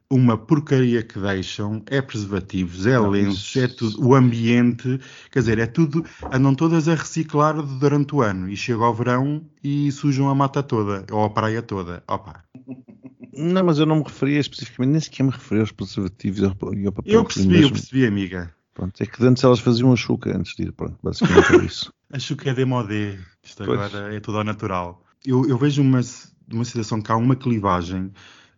uma 0.09 0.37
porcaria 0.37 1.03
que 1.03 1.19
deixam 1.19 1.83
é 1.87 2.01
preservativos, 2.01 2.85
é 2.85 2.97
lenços, 2.97 3.55
é 3.57 3.67
tudo, 3.67 4.05
o 4.05 4.15
ambiente, 4.15 4.99
quer 5.31 5.39
dizer, 5.39 5.59
é 5.59 5.65
tudo, 5.65 6.05
andam 6.31 6.55
todas 6.55 6.87
a 6.87 6.95
reciclar 6.95 7.61
durante 7.61 8.15
o 8.15 8.21
ano 8.21 8.49
e 8.49 8.55
chega 8.55 8.83
ao 8.83 8.93
verão 8.93 9.41
e 9.63 9.91
sujam 9.91 10.29
a 10.29 10.35
mata 10.35 10.63
toda, 10.63 11.05
ou 11.11 11.23
a 11.23 11.29
praia 11.29 11.61
toda. 11.61 12.03
Opa. 12.07 12.43
Não, 13.33 13.63
mas 13.63 13.77
eu 13.77 13.85
não 13.85 13.97
me 13.97 14.03
referia 14.03 14.39
especificamente, 14.39 14.91
nem 14.91 15.01
sequer 15.01 15.23
me 15.23 15.29
referia 15.29 15.61
aos 15.61 15.71
preservativos 15.71 16.39
e 16.39 16.45
ao 16.45 16.55
papel. 16.55 17.13
Eu 17.13 17.25
percebi, 17.25 17.61
eu 17.61 17.69
percebi, 17.69 18.05
amiga. 18.05 18.53
Pronto, 18.73 19.01
é 19.01 19.05
que 19.05 19.25
antes 19.25 19.43
elas 19.43 19.59
faziam 19.59 19.91
a 19.91 19.95
chuca 19.95 20.37
antes 20.37 20.55
de 20.55 20.63
ir, 20.63 20.71
pronto, 20.71 20.97
basicamente 21.03 21.53
é 21.53 21.65
isso. 21.65 21.93
a 22.13 22.19
chuca 22.19 22.51
é 22.51 22.53
demodé, 22.53 23.19
isto 23.43 23.65
pois. 23.65 23.79
agora 23.79 24.15
é 24.15 24.19
tudo 24.19 24.37
ao 24.37 24.43
natural. 24.43 25.03
Eu, 25.25 25.47
eu 25.49 25.57
vejo 25.57 25.81
uma, 25.81 25.99
uma 26.51 26.63
situação 26.63 27.01
que 27.01 27.11
há 27.11 27.15
uma 27.15 27.35
clivagem 27.35 28.11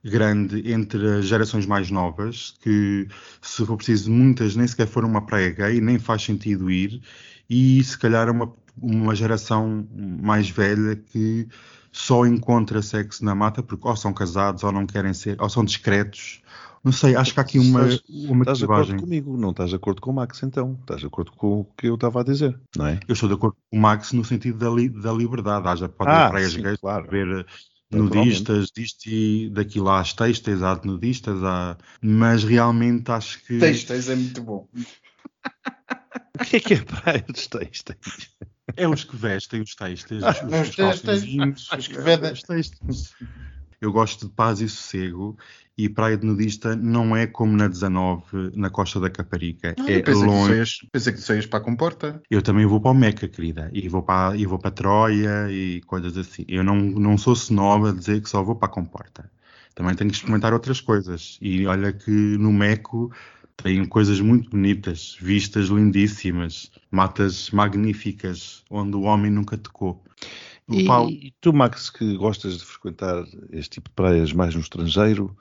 grande 0.03 0.71
entre 0.71 1.19
as 1.19 1.25
gerações 1.25 1.65
mais 1.65 1.91
novas, 1.91 2.55
que 2.61 3.07
se 3.41 3.65
for 3.65 3.75
preciso 3.75 4.11
muitas 4.11 4.55
nem 4.55 4.67
sequer 4.67 4.87
foram 4.87 5.09
uma 5.09 5.25
praia 5.25 5.49
gay, 5.49 5.81
nem 5.81 5.99
faz 5.99 6.23
sentido 6.23 6.69
ir, 6.71 7.01
e 7.49 7.83
se 7.83 7.97
calhar 7.97 8.29
uma, 8.29 8.53
uma 8.81 9.15
geração 9.15 9.87
mais 9.91 10.49
velha 10.49 10.95
que 10.95 11.47
só 11.91 12.25
encontra 12.25 12.81
sexo 12.81 13.25
na 13.25 13.33
mata 13.33 13.63
porque 13.63 13.87
ou 13.87 13.95
são 13.95 14.13
casados 14.13 14.63
ou 14.63 14.71
não 14.71 14.85
querem 14.85 15.13
ser, 15.13 15.41
ou 15.41 15.49
são 15.49 15.65
discretos. 15.65 16.41
Não 16.81 16.93
sei, 16.93 17.13
acho 17.13 17.33
que 17.33 17.39
há 17.41 17.43
aqui 17.43 17.59
uma, 17.59 17.81
uma 18.07 18.43
Estás 18.43 18.59
de 18.59 18.63
acordo 18.63 18.95
comigo, 18.95 19.35
não 19.35 19.49
estás 19.49 19.69
de 19.71 19.75
acordo 19.75 19.99
com 19.99 20.11
o 20.11 20.13
Max 20.13 20.41
então. 20.43 20.77
Estás 20.79 21.01
de 21.01 21.07
acordo 21.07 21.31
com 21.33 21.59
o 21.59 21.65
que 21.77 21.87
eu 21.87 21.95
estava 21.95 22.21
a 22.21 22.23
dizer, 22.23 22.57
não 22.77 22.87
é? 22.87 22.99
Eu 23.05 23.13
estou 23.13 23.27
de 23.27 23.35
acordo 23.35 23.57
com 23.69 23.77
o 23.77 23.81
Max 23.81 24.13
no 24.13 24.23
sentido 24.23 24.57
da, 24.57 24.69
li, 24.69 24.87
da 24.87 25.11
liberdade. 25.11 25.67
Haja, 25.67 25.89
pode 25.89 26.09
ah, 26.09 26.27
haver 26.27 26.29
praias 26.29 26.55
gays, 26.55 26.79
claro. 26.79 27.09
ver 27.09 27.45
nudistas, 27.91 28.71
disto 28.71 29.07
e 29.07 29.49
daquilo 29.49 29.89
há 29.89 29.99
as 29.99 30.13
textas, 30.13 30.61
há 30.61 30.79
nudistas, 30.83 31.43
há... 31.43 31.77
mas 32.01 32.43
realmente 32.43 33.11
acho 33.11 33.43
que. 33.43 33.59
Textas 33.59 34.09
é 34.09 34.15
muito 34.15 34.41
bom. 34.43 34.67
o 36.39 36.45
que 36.45 36.57
é 36.57 36.59
que 36.59 36.73
é 36.75 36.81
praia 36.81 37.25
dos 37.27 37.47
textas? 37.47 37.97
É 38.75 38.87
os 38.87 39.03
que 39.03 39.15
vestem 39.15 39.61
os 39.61 39.75
textos. 39.75 40.23
Ah, 40.23 40.29
os, 40.29 40.69
os, 40.77 41.71
os 41.71 41.87
que 41.87 41.97
vestem 41.97 42.31
os 42.31 42.43
textos. 42.43 43.15
Eu 43.81 43.91
gosto 43.91 44.27
de 44.27 44.33
paz 44.33 44.59
e 44.59 44.67
sossego 44.67 45.37
e 45.79 45.87
praia 45.87 46.17
de 46.17 46.25
nudista 46.25 46.75
não 46.75 47.15
é 47.15 47.25
como 47.25 47.55
na 47.55 47.65
19, 47.65 48.51
na 48.53 48.69
costa 48.69 48.99
da 48.99 49.09
Caparica. 49.09 49.73
Ah, 49.79 49.89
é 49.89 50.01
pensei 50.01 50.27
longe. 50.27 50.79
Que 50.81 50.87
pensei 50.91 51.13
que 51.13 51.21
saias 51.21 51.45
para 51.45 51.59
a 51.59 51.61
Comporta. 51.61 52.21
Eu 52.29 52.41
também 52.41 52.65
vou 52.65 52.81
para 52.81 52.91
o 52.91 52.93
Meca, 52.93 53.29
querida. 53.29 53.69
E 53.71 53.87
vou 53.87 54.03
para, 54.03 54.35
e 54.35 54.45
vou 54.45 54.59
para 54.59 54.71
Troia 54.71 55.49
e 55.49 55.79
coisas 55.87 56.17
assim. 56.17 56.43
Eu 56.49 56.65
não, 56.65 56.75
não 56.75 57.17
sou 57.17 57.31
snob 57.31 57.87
a 57.87 57.93
dizer 57.93 58.21
que 58.21 58.29
só 58.29 58.43
vou 58.43 58.57
para 58.57 58.67
a 58.67 58.71
Comporta. 58.71 59.31
Também 59.73 59.95
tenho 59.95 60.09
que 60.09 60.17
experimentar 60.17 60.51
outras 60.51 60.81
coisas. 60.81 61.37
E 61.41 61.65
olha 61.65 61.93
que 61.93 62.11
no 62.11 62.51
Meco 62.51 63.09
tem 63.55 63.85
coisas 63.85 64.19
muito 64.19 64.49
bonitas, 64.49 65.17
vistas 65.21 65.67
lindíssimas, 65.67 66.71
matas 66.91 67.51
magníficas, 67.51 68.65
onde 68.69 68.97
o 68.97 69.03
homem 69.03 69.31
nunca 69.31 69.57
tocou. 69.57 70.03
E, 70.69 70.85
e 71.27 71.33
tu, 71.39 71.53
Max, 71.53 71.89
que 71.89 72.17
gostas 72.17 72.57
de 72.57 72.65
frequentar 72.65 73.23
este 73.49 73.75
tipo 73.75 73.89
de 73.89 73.95
praias 73.95 74.33
mais 74.33 74.53
no 74.53 74.61
estrangeiro, 74.61 75.35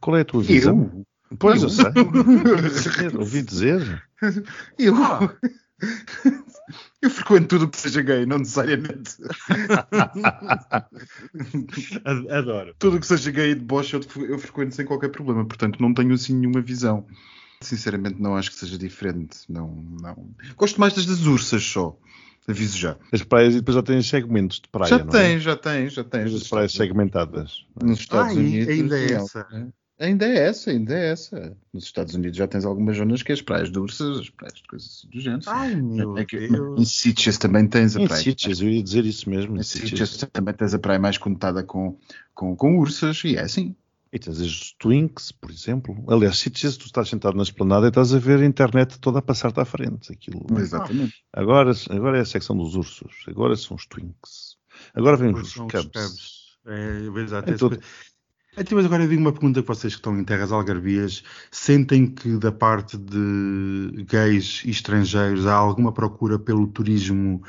qual 0.00 0.16
é 0.16 0.20
a 0.20 0.24
tua 0.24 0.42
visão? 0.42 0.90
Eu? 0.94 1.06
Pois, 1.38 1.62
eu 1.62 1.70
sei. 1.70 1.86
Ouvi 3.18 3.42
dizer. 3.42 4.02
Eu. 4.78 4.94
Ah. 4.96 5.34
Eu 7.00 7.10
frequento 7.10 7.48
tudo 7.48 7.68
que 7.68 7.80
seja 7.80 8.02
gay, 8.02 8.24
não 8.24 8.38
necessariamente. 8.38 9.16
Adoro. 12.30 12.72
Tudo 12.78 13.00
que 13.00 13.06
seja 13.06 13.32
gay 13.32 13.50
e 13.50 13.56
deboche 13.56 13.96
eu, 13.96 14.00
eu 14.28 14.38
frequento 14.38 14.76
sem 14.76 14.86
qualquer 14.86 15.08
problema, 15.08 15.44
portanto 15.44 15.80
não 15.80 15.92
tenho 15.92 16.14
assim 16.14 16.34
nenhuma 16.34 16.60
visão. 16.60 17.04
Sinceramente, 17.60 18.22
não 18.22 18.36
acho 18.36 18.50
que 18.50 18.56
seja 18.56 18.78
diferente. 18.78 19.38
Não, 19.48 19.84
não. 20.00 20.28
Gosto 20.56 20.80
mais 20.80 20.94
das 20.94 21.06
das 21.06 21.26
ursas 21.26 21.64
só. 21.64 21.98
Aviso 22.48 22.76
já. 22.76 22.96
As 23.12 23.22
praias 23.22 23.54
e 23.54 23.58
depois 23.58 23.76
já 23.76 23.82
têm 23.82 24.02
segmentos 24.02 24.60
de 24.60 24.68
praia. 24.68 24.90
Já 24.90 24.98
não 24.98 25.06
tem, 25.06 25.34
é? 25.34 25.40
já 25.40 25.56
tem, 25.56 25.88
já 25.88 26.04
tem. 26.04 26.22
As 26.22 26.48
praias 26.48 26.72
segmentadas. 26.72 27.64
Nos 27.80 28.00
Estados 28.00 28.36
ah, 28.36 28.38
Unidos. 28.38 28.68
Ainda 28.68 28.98
é 28.98 29.12
essa. 29.12 29.46
Ainda 30.02 30.26
é 30.26 30.48
essa, 30.48 30.72
ainda 30.72 30.92
é 30.92 31.12
essa. 31.12 31.56
Nos 31.72 31.84
Estados 31.84 32.12
Unidos 32.16 32.36
já 32.36 32.48
tens 32.48 32.64
algumas 32.64 32.96
zonas 32.96 33.22
que 33.22 33.30
é 33.30 33.34
as 33.34 33.40
praias 33.40 33.70
de 33.70 33.78
ursas, 33.78 34.18
as 34.18 34.30
praias 34.30 34.54
de 34.54 34.64
coisas 34.64 35.06
do 35.08 35.20
género. 35.20 35.44
Ai, 35.46 35.76
meu 35.76 36.18
é 36.18 36.24
que, 36.24 36.48
Deus. 36.48 36.80
Em 36.80 36.84
Sitges 36.84 37.38
também 37.38 37.68
tens 37.68 37.96
a 37.96 38.00
em 38.00 38.08
praia. 38.08 38.20
Em 38.20 38.24
Sitges, 38.24 38.60
eu 38.60 38.68
ia 38.68 38.82
dizer 38.82 39.04
isso 39.04 39.30
mesmo. 39.30 39.56
Em 39.56 39.62
Sitges 39.62 40.16
também 40.32 40.52
tens 40.54 40.74
a 40.74 40.78
praia 40.80 40.98
mais 40.98 41.18
conotada 41.18 41.62
com, 41.62 41.96
com, 42.34 42.56
com 42.56 42.78
ursas 42.78 43.22
e 43.24 43.36
é 43.36 43.42
assim. 43.42 43.76
E 44.12 44.18
tens 44.18 44.40
as 44.40 44.72
Twinks, 44.72 45.30
por 45.30 45.52
exemplo. 45.52 46.04
Aliás, 46.08 46.36
se 46.36 46.50
tu 46.50 46.86
estás 46.86 47.08
sentado 47.08 47.36
na 47.36 47.44
esplanada 47.44 47.86
e 47.86 47.88
estás 47.88 48.12
a 48.12 48.18
ver 48.18 48.40
a 48.40 48.44
internet 48.44 48.98
toda 48.98 49.20
a 49.20 49.22
passar-te 49.22 49.60
à 49.60 49.64
frente. 49.64 50.12
Aquilo. 50.12 50.44
Exatamente. 50.58 51.14
Agora, 51.32 51.70
agora 51.90 52.18
é 52.18 52.22
a 52.22 52.26
secção 52.26 52.56
dos 52.56 52.74
ursos. 52.74 53.24
Agora 53.28 53.54
são 53.54 53.76
os 53.76 53.86
Twinks. 53.86 54.56
Agora 54.94 55.16
vem 55.16 55.32
os, 55.32 55.42
os 55.42 55.54
Cubs. 55.54 55.84
Cubs. 55.84 56.42
É, 56.66 57.20
exato. 57.20 57.50
É. 57.50 57.78
Então, 58.56 58.76
mas 58.76 58.84
agora 58.84 59.04
eu 59.04 59.08
digo 59.08 59.20
uma 59.20 59.32
pergunta 59.32 59.62
para 59.62 59.74
vocês 59.74 59.94
que 59.94 59.98
estão 60.00 60.18
em 60.18 60.24
terras 60.24 60.52
algarvias. 60.52 61.22
Sentem 61.50 62.06
que 62.06 62.36
da 62.36 62.52
parte 62.52 62.98
de 62.98 64.04
gays 64.04 64.62
e 64.64 64.70
estrangeiros 64.70 65.46
há 65.46 65.54
alguma 65.54 65.90
procura 65.90 66.38
pelo 66.38 66.66
turismo 66.66 67.42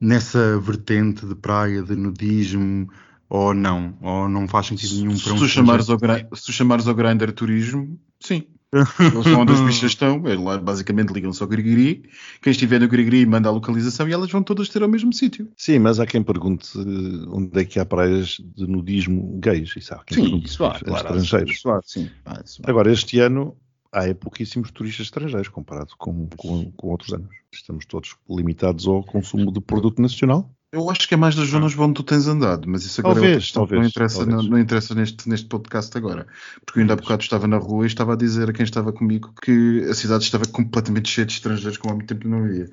nessa 0.00 0.58
vertente 0.58 1.26
de 1.26 1.34
praia, 1.34 1.82
de 1.82 1.94
nudismo, 1.94 2.88
ou 3.28 3.52
não, 3.52 3.96
ou 4.00 4.28
não 4.28 4.48
faz 4.48 4.66
sentido 4.66 4.94
nenhum 4.96 5.18
para 5.18 5.32
um 5.34 5.36
se 5.36 5.44
tu 5.44 5.48
chamares 5.48 5.90
ao, 5.90 5.98
se 5.98 6.46
tu 6.46 6.52
chamares 6.52 6.88
ao 6.88 6.94
Grindr 6.94 7.32
turismo, 7.32 7.98
sim. 8.18 8.44
Eles 8.72 9.24
são 9.24 9.40
onde 9.40 9.52
as 9.52 9.60
bichas 9.66 9.90
estão, 9.90 10.22
lá 10.22 10.56
basicamente 10.58 11.12
ligam-se 11.12 11.42
ao 11.42 11.48
Grigri. 11.48 12.08
Quem 12.40 12.52
estiver 12.52 12.80
no 12.80 12.88
Grigri 12.88 13.26
manda 13.26 13.48
a 13.48 13.52
localização 13.52 14.08
e 14.08 14.12
elas 14.12 14.30
vão 14.30 14.42
todas 14.42 14.68
ter 14.68 14.82
ao 14.82 14.88
mesmo 14.88 15.12
sítio. 15.12 15.50
Sim, 15.56 15.80
mas 15.80 15.98
há 15.98 16.06
quem 16.06 16.22
pergunte 16.22 16.78
eh, 16.78 17.26
onde 17.28 17.60
é 17.60 17.64
que 17.64 17.80
há 17.80 17.84
praias 17.84 18.40
de 18.56 18.66
nudismo 18.66 19.38
gays. 19.40 19.74
Isso 19.76 19.92
há 19.92 20.04
quem 20.04 20.24
sim, 20.24 20.42
isso 20.44 20.64
há, 20.64 20.78
claro, 20.78 21.16
estrangeiros. 21.16 21.56
Isso 21.56 21.70
há, 21.70 21.80
sim. 21.84 22.10
Ah, 22.24 22.40
isso 22.44 22.62
há. 22.64 22.70
Agora, 22.70 22.92
este 22.92 23.18
ano 23.18 23.56
há 23.92 24.06
é 24.06 24.14
pouquíssimos 24.14 24.70
turistas 24.70 25.06
estrangeiros 25.06 25.48
comparado 25.48 25.94
com, 25.98 26.28
com, 26.36 26.70
com 26.70 26.88
outros 26.88 27.12
anos. 27.12 27.34
Estamos 27.52 27.84
todos 27.86 28.16
limitados 28.28 28.86
ao 28.86 29.02
consumo 29.02 29.52
de 29.52 29.60
produto 29.60 30.00
nacional. 30.00 30.48
Eu 30.72 30.88
acho 30.88 31.08
que 31.08 31.14
é 31.14 31.16
mais 31.16 31.34
das 31.34 31.48
zonas 31.48 31.76
onde 31.76 31.94
tu 31.94 32.02
tens 32.04 32.28
andado, 32.28 32.68
mas 32.68 32.84
isso 32.84 33.00
agora 33.00 33.14
talvez, 33.14 33.36
é 33.36 33.40
questão, 33.40 33.62
talvez, 33.62 33.80
não 33.80 33.88
interessa, 33.88 34.26
não, 34.26 34.42
não, 34.42 34.58
interessa 34.58 34.94
neste, 34.94 35.28
neste 35.28 35.46
podcast 35.48 35.96
agora. 35.98 36.28
Porque 36.64 36.78
eu 36.78 36.82
ainda 36.82 36.92
há 36.92 36.96
bocado 36.96 37.22
estava 37.22 37.48
na 37.48 37.56
rua 37.56 37.84
e 37.84 37.86
estava 37.88 38.12
a 38.12 38.16
dizer 38.16 38.48
a 38.48 38.52
quem 38.52 38.62
estava 38.62 38.92
comigo 38.92 39.34
que 39.42 39.84
a 39.90 39.94
cidade 39.94 40.22
estava 40.22 40.46
completamente 40.46 41.08
cheia 41.08 41.26
de 41.26 41.32
estrangeiros 41.32 41.76
como 41.76 41.94
há 41.94 41.96
muito 41.96 42.14
tempo 42.14 42.28
não 42.28 42.44
havia. 42.44 42.68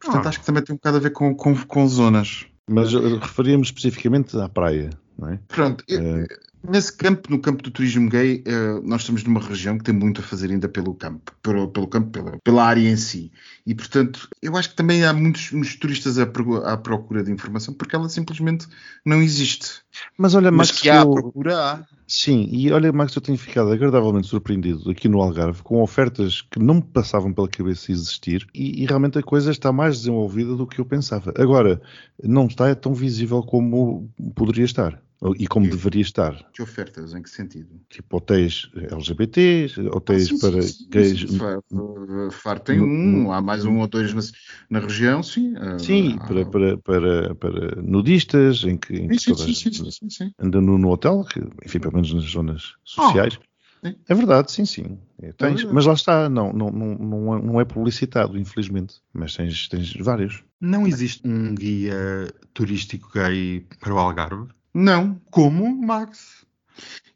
Portanto, 0.00 0.26
ah. 0.26 0.28
acho 0.28 0.40
que 0.40 0.46
também 0.46 0.62
tem 0.64 0.74
um 0.74 0.76
bocado 0.76 0.96
a 0.96 1.00
ver 1.00 1.10
com, 1.10 1.34
com, 1.36 1.54
com 1.54 1.88
zonas. 1.88 2.46
Mas 2.68 2.92
referíamos 2.92 3.68
especificamente 3.68 4.36
à 4.36 4.48
praia, 4.48 4.90
não 5.16 5.28
é? 5.28 5.38
Pronto, 5.46 5.84
é... 5.88 6.26
Nesse 6.68 6.96
campo, 6.96 7.30
no 7.30 7.40
campo 7.40 7.62
do 7.62 7.70
turismo 7.70 8.08
gay, 8.08 8.42
eh, 8.44 8.80
nós 8.82 9.02
estamos 9.02 9.22
numa 9.24 9.40
região 9.40 9.78
que 9.78 9.84
tem 9.84 9.94
muito 9.94 10.20
a 10.20 10.24
fazer 10.24 10.50
ainda 10.50 10.68
pelo 10.68 10.94
campo, 10.94 11.32
pelo, 11.42 11.68
pelo 11.68 11.86
campo, 11.86 12.10
pela, 12.10 12.38
pela, 12.42 12.64
área 12.64 12.88
em 12.88 12.96
si. 12.96 13.30
E, 13.66 13.74
portanto, 13.74 14.28
eu 14.42 14.56
acho 14.56 14.70
que 14.70 14.76
também 14.76 15.04
há 15.04 15.12
muitos, 15.12 15.52
muitos 15.52 15.76
turistas 15.76 16.18
à, 16.18 16.24
à, 16.24 16.76
procura 16.76 17.22
de 17.22 17.30
informação 17.30 17.74
porque 17.74 17.94
ela 17.94 18.08
simplesmente 18.08 18.66
não 19.04 19.22
existe. 19.22 19.80
Mas 20.18 20.34
olha, 20.34 20.50
Mas 20.50 20.68
Max, 20.68 20.80
que 20.80 20.88
há 20.88 21.02
eu- 21.02 21.10
procura, 21.10 21.56
há. 21.56 21.84
Sim, 22.08 22.48
e 22.52 22.70
olha, 22.70 22.92
Max, 22.92 23.14
eu 23.16 23.22
tenho 23.22 23.36
ficado 23.36 23.72
agradavelmente 23.72 24.28
surpreendido 24.28 24.88
aqui 24.90 25.08
no 25.08 25.20
Algarve 25.20 25.62
com 25.62 25.82
ofertas 25.82 26.40
que 26.40 26.58
não 26.58 26.76
me 26.76 26.82
passavam 26.82 27.32
pela 27.32 27.48
cabeça 27.48 27.90
existir 27.90 28.46
e, 28.54 28.82
e 28.82 28.86
realmente 28.86 29.18
a 29.18 29.22
coisa 29.22 29.50
está 29.50 29.72
mais 29.72 29.98
desenvolvida 29.98 30.54
do 30.54 30.68
que 30.68 30.80
eu 30.80 30.84
pensava. 30.84 31.34
Agora, 31.36 31.82
não 32.22 32.46
está 32.46 32.72
tão 32.76 32.94
visível 32.94 33.42
como 33.42 34.08
poderia 34.36 34.64
estar 34.64 35.02
e 35.36 35.46
como 35.46 35.66
Sim. 35.66 35.72
deveria 35.72 36.02
estar. 36.02 36.50
Que 36.52 36.62
ofertas? 36.62 37.14
Em 37.14 37.22
que 37.22 37.30
sentido? 37.30 37.80
Tipo 37.88 38.18
hotéis 38.18 38.70
LGBTs, 38.74 39.80
hotéis 39.88 40.28
Sim, 40.28 40.38
para 40.38 40.62
sim, 40.62 40.68
sim, 40.68 40.88
gays. 40.90 41.20
sim. 41.20 41.38
Fa- 41.38 41.60
fa- 41.70 42.30
Faro 42.30 42.60
tem 42.60 42.80
um, 42.80 43.32
há 43.32 43.40
mais 43.40 43.64
um 43.64 43.78
ou 43.78 43.86
dois 43.86 44.12
na, 44.12 44.22
na 44.70 44.78
região, 44.80 45.22
sim. 45.22 45.54
Sim, 45.78 46.16
Ah, 46.20 46.26
para, 46.26 46.46
para, 46.46 46.78
para, 46.78 47.34
para 47.34 47.82
nudistas, 47.82 48.64
em 48.64 48.76
que, 48.76 48.94
em 48.94 49.08
que 49.08 49.18
Sim, 49.18 49.30
toda 49.32 49.44
a 49.44 49.46
sim, 49.46 49.54
sim, 49.54 49.70
gente 49.70 49.76
sim, 49.76 49.90
sim, 49.90 50.10
sim. 50.10 50.32
anda 50.38 50.60
no, 50.60 50.88
hotel, 50.90 51.24
que, 51.24 51.40
enfim, 51.64 51.80
pelo 51.80 51.94
menos 51.94 52.12
nas 52.12 52.24
zonas 52.24 52.74
sociais. 52.84 53.38
sim. 53.84 53.94
é 54.08 54.14
verdade, 54.14 54.50
sim, 54.52 54.64
sim. 54.64 54.98
É, 55.22 55.32
tens, 55.32 55.54
verdade. 55.56 55.74
mas 55.74 55.86
lá 55.86 55.94
está, 55.94 56.28
não, 56.28 56.52
não, 56.52 56.70
não, 56.70 56.94
não, 56.98 57.36
é, 57.36 57.42
não 57.42 57.60
é 57.60 57.64
publicitado, 57.64 58.38
infelizmente. 58.38 58.96
Mas 59.12 59.34
tens, 59.34 59.68
tens 59.68 59.94
vários. 59.96 60.42
Não 60.60 60.86
existe 60.86 61.26
um 61.26 61.54
guia 61.54 62.32
turístico 62.54 63.10
gay 63.12 63.66
para 63.80 63.94
o 63.94 63.98
Algarve? 63.98 64.48
Não. 64.76 65.18
Como, 65.30 65.74
Max? 65.74 66.44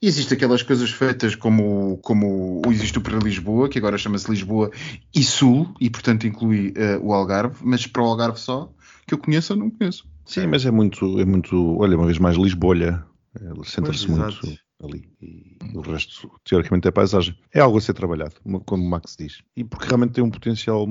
E 0.01 0.07
Existem 0.07 0.35
aquelas 0.35 0.63
coisas 0.63 0.91
feitas 0.91 1.35
como, 1.35 1.99
como 1.99 2.63
existe 2.69 2.97
o 2.97 3.03
para 3.03 3.19
Lisboa, 3.19 3.69
que 3.69 3.77
agora 3.77 3.99
chama-se 3.99 4.31
Lisboa 4.31 4.71
e 5.15 5.23
Sul, 5.23 5.75
e 5.79 5.91
portanto 5.91 6.27
inclui 6.27 6.73
eh, 6.75 6.99
o 7.03 7.13
Algarve, 7.13 7.59
mas 7.63 7.87
para 7.87 8.03
o 8.03 8.07
Algarve 8.07 8.41
só, 8.41 8.73
que 9.07 9.13
eu 9.13 9.19
conheço, 9.19 9.53
eu 9.53 9.59
não 9.59 9.69
conheço. 9.69 10.09
Sim, 10.25 10.47
mas 10.47 10.65
é 10.65 10.71
muito, 10.71 11.21
é 11.21 11.25
muito, 11.27 11.77
olha, 11.79 11.99
uma 11.99 12.07
vez 12.07 12.19
mais 12.19 12.35
Lisbolha, 12.39 13.05
eh, 13.39 13.53
centra-se 13.67 14.11
muito 14.11 14.59
ali. 14.83 15.13
E 15.21 15.59
o 15.75 15.83
resto, 15.83 16.31
teoricamente, 16.43 16.89
é 16.89 16.91
paisagem. 16.91 17.37
É 17.53 17.61
algo 17.61 17.77
a 17.77 17.81
ser 17.83 17.93
trabalhado, 17.93 18.37
como 18.65 18.83
o 18.83 18.89
Max 18.89 19.17
diz. 19.19 19.43
E 19.55 19.65
porque 19.65 19.87
realmente 19.87 20.13
tem 20.13 20.25
um 20.25 20.31
potencial 20.31 20.87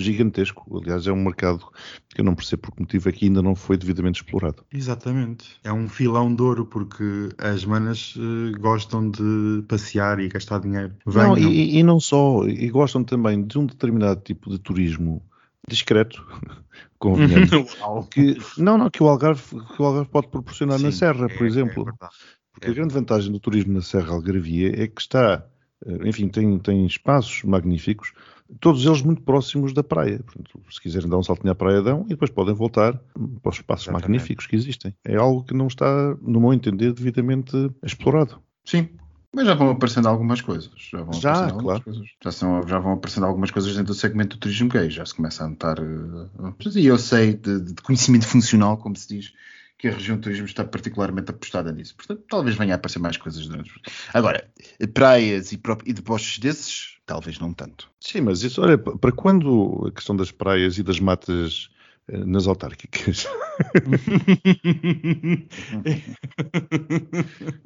gigantesco. 0.00 0.64
Aliás, 0.80 1.06
é 1.06 1.12
um 1.12 1.22
mercado 1.22 1.64
que 2.08 2.20
eu 2.20 2.24
não 2.24 2.34
percebo 2.34 2.62
por 2.62 2.72
que 2.74 2.80
motivo 2.82 3.08
aqui 3.08 3.26
ainda 3.26 3.42
não 3.42 3.54
foi 3.54 3.76
devidamente 3.76 4.22
explorado. 4.22 4.64
Exatamente. 4.72 5.56
É 5.64 5.72
um 5.72 5.88
filão 5.88 6.34
de 6.34 6.42
ouro 6.42 6.66
porque 6.66 7.28
as 7.38 7.64
manas 7.64 8.14
eh, 8.16 8.58
gostam 8.58 9.10
de 9.10 9.62
passear 9.68 10.20
e 10.20 10.28
gastar 10.28 10.60
dinheiro. 10.60 10.94
Não, 11.06 11.34
Venham. 11.34 11.38
e, 11.52 11.78
e 11.78 11.82
não 11.82 12.00
só, 12.00 12.44
e 12.46 12.68
gostam 12.68 13.02
também 13.04 13.42
de 13.44 13.58
um 13.58 13.66
determinado 13.66 14.20
tipo 14.20 14.50
de 14.50 14.58
turismo 14.58 15.22
discreto, 15.68 16.24
convenhamos. 16.98 17.48
Que, 18.10 18.36
não, 18.56 18.78
não, 18.78 18.88
que 18.90 19.02
o 19.02 19.08
Algarve, 19.08 19.42
que 19.42 19.82
o 19.82 19.84
Algarve 19.84 20.10
pode 20.10 20.28
proporcionar 20.28 20.78
na 20.80 20.90
Sim, 20.90 20.98
Serra, 20.98 21.26
é- 21.26 21.36
por 21.36 21.44
é 21.44 21.48
exemplo. 21.48 21.84
verdade. 21.84 22.12
Porque 22.52 22.70
a 22.70 22.74
grande 22.74 22.94
vantagem 22.94 23.30
do 23.30 23.38
turismo 23.38 23.72
na 23.72 23.82
Serra 23.82 24.12
Algarvia 24.12 24.82
é 24.82 24.88
que 24.88 25.00
está, 25.00 25.44
eh, 25.86 26.08
enfim, 26.08 26.28
tem, 26.28 26.58
tem 26.58 26.84
espaços 26.86 27.42
magníficos, 27.44 28.12
todos 28.60 28.84
eles 28.84 29.02
muito 29.02 29.22
próximos 29.22 29.72
da 29.72 29.82
praia. 29.82 30.20
Portanto, 30.24 30.60
se 30.70 30.80
quiserem 30.80 31.08
dar 31.08 31.18
um 31.18 31.22
saltinho 31.22 31.52
à 31.52 31.54
praia, 31.54 31.82
dão 31.82 32.02
e 32.06 32.10
depois 32.10 32.30
podem 32.30 32.54
voltar 32.54 32.94
para 33.42 33.50
os 33.50 33.56
espaços 33.56 33.86
Exatamente. 33.86 34.08
magníficos 34.08 34.46
que 34.46 34.56
existem. 34.56 34.94
É 35.04 35.16
algo 35.16 35.44
que 35.44 35.54
não 35.54 35.66
está, 35.66 36.16
no 36.22 36.40
meu 36.40 36.52
entender, 36.52 36.92
devidamente 36.92 37.52
explorado. 37.82 38.40
Sim. 38.64 38.88
Mas 39.34 39.46
já 39.46 39.54
vão 39.54 39.70
aparecendo 39.70 40.08
algumas 40.08 40.40
coisas. 40.40 40.70
Já, 40.90 41.02
vão 41.02 41.12
Já, 41.12 41.30
aparecendo 41.32 41.54
algumas 41.58 41.64
claro. 41.64 41.84
Coisas. 41.84 42.08
Já, 42.24 42.32
são, 42.32 42.66
já 42.66 42.78
vão 42.78 42.92
aparecendo 42.92 43.26
algumas 43.26 43.50
coisas 43.50 43.72
dentro 43.72 43.92
do 43.92 43.94
segmento 43.94 44.36
do 44.36 44.40
turismo 44.40 44.70
gay. 44.70 44.88
Já 44.88 45.04
se 45.04 45.14
começa 45.14 45.44
a 45.44 45.48
notar. 45.48 45.78
eh, 45.78 46.78
e 46.78 46.86
eu 46.86 46.98
sei 46.98 47.34
de, 47.34 47.60
de 47.60 47.74
conhecimento 47.82 48.26
funcional, 48.26 48.78
como 48.78 48.96
se 48.96 49.06
diz, 49.08 49.32
que 49.78 49.88
a 49.88 49.92
região 49.92 50.16
de 50.16 50.22
turismo 50.22 50.46
está 50.46 50.64
particularmente 50.64 51.30
apostada 51.30 51.70
nisso. 51.72 51.94
Portanto, 51.96 52.22
talvez 52.28 52.56
venha 52.56 52.74
a 52.74 52.76
aparecer 52.76 52.98
mais 52.98 53.16
coisas 53.16 53.46
durante. 53.46 53.70
Agora, 54.12 54.50
praias 54.92 55.52
e, 55.52 55.60
e 55.86 55.92
deboches 55.92 56.38
desses, 56.38 56.96
talvez 57.06 57.38
não 57.38 57.54
tanto. 57.54 57.88
Sim, 58.00 58.22
mas 58.22 58.42
isso, 58.42 58.60
olha, 58.60 58.76
pa- 58.76 58.96
para 58.98 59.12
quando 59.12 59.86
a 59.88 59.92
questão 59.92 60.16
das 60.16 60.32
praias 60.32 60.78
e 60.78 60.82
das 60.82 60.98
matas 60.98 61.70
eh, 62.08 62.24
nas 62.24 62.48
autárquicas, 62.48 63.26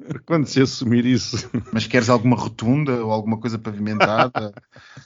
para 0.07 0.19
quando 0.19 0.45
se 0.45 0.61
assumir 0.61 1.05
isso, 1.05 1.49
Mas 1.71 1.87
queres 1.87 2.09
alguma 2.09 2.35
rotunda 2.35 3.03
ou 3.03 3.11
alguma 3.11 3.39
coisa 3.39 3.57
pavimentada? 3.57 4.53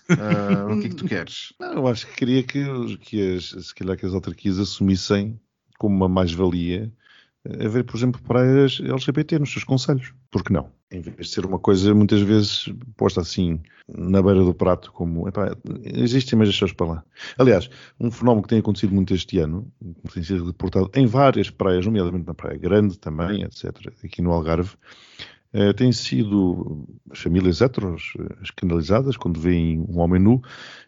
Ah, 0.09 0.73
o 0.73 0.79
que 0.79 0.87
é 0.87 0.89
que 0.89 0.95
tu 0.95 1.05
queres? 1.05 1.53
Não, 1.59 1.73
eu 1.73 1.87
acho 1.87 2.07
que 2.07 2.15
queria 2.15 2.43
que, 2.43 2.97
que 2.97 3.35
as, 3.35 3.49
se 3.67 3.75
calhar 3.75 3.97
que 3.97 4.05
as 4.05 4.13
autarquias 4.13 4.57
assumissem 4.57 5.39
como 5.77 5.95
uma 5.95 6.09
mais-valia 6.09 6.91
eh, 7.45 7.65
haver, 7.65 7.83
por 7.83 7.97
exemplo, 7.97 8.21
praias 8.21 8.79
LGBT 8.83 9.39
nos 9.39 9.51
seus 9.51 9.63
conselhos. 9.63 10.13
Por 10.31 10.43
que 10.43 10.51
não? 10.51 10.69
Em 10.91 11.01
vez 11.01 11.15
de 11.17 11.27
ser 11.27 11.45
uma 11.45 11.59
coisa 11.59 11.93
muitas 11.93 12.21
vezes 12.21 12.73
posta 12.95 13.21
assim 13.21 13.61
na 13.87 14.21
beira 14.21 14.43
do 14.43 14.53
prato, 14.53 14.91
como 14.91 15.27
epá, 15.27 15.55
existem, 15.83 16.37
mas 16.37 16.49
deixa-os 16.49 16.73
para 16.73 16.87
lá. 16.87 17.03
Aliás, 17.37 17.69
um 17.99 18.11
fenómeno 18.11 18.43
que 18.43 18.49
tem 18.49 18.59
acontecido 18.59 18.93
muito 18.93 19.13
este 19.13 19.39
ano, 19.39 19.71
que 20.07 20.13
tem 20.13 20.23
sido 20.23 20.45
reportado 20.45 20.89
em 20.93 21.05
várias 21.05 21.49
praias, 21.49 21.85
nomeadamente 21.85 22.27
na 22.27 22.33
Praia 22.33 22.57
Grande 22.57 22.97
também, 22.97 23.43
etc., 23.43 23.93
aqui 24.03 24.21
no 24.21 24.31
Algarve, 24.31 24.75
eh, 25.53 25.73
tem 25.73 25.91
sido 25.91 26.88
as 27.10 27.19
famílias 27.19 27.62
heteros 27.62 28.13
eh, 28.19 28.43
escandalizadas 28.43 29.17
quando 29.17 29.39
veem 29.39 29.79
um 29.79 29.99
homem 29.99 30.21
nu, 30.21 30.41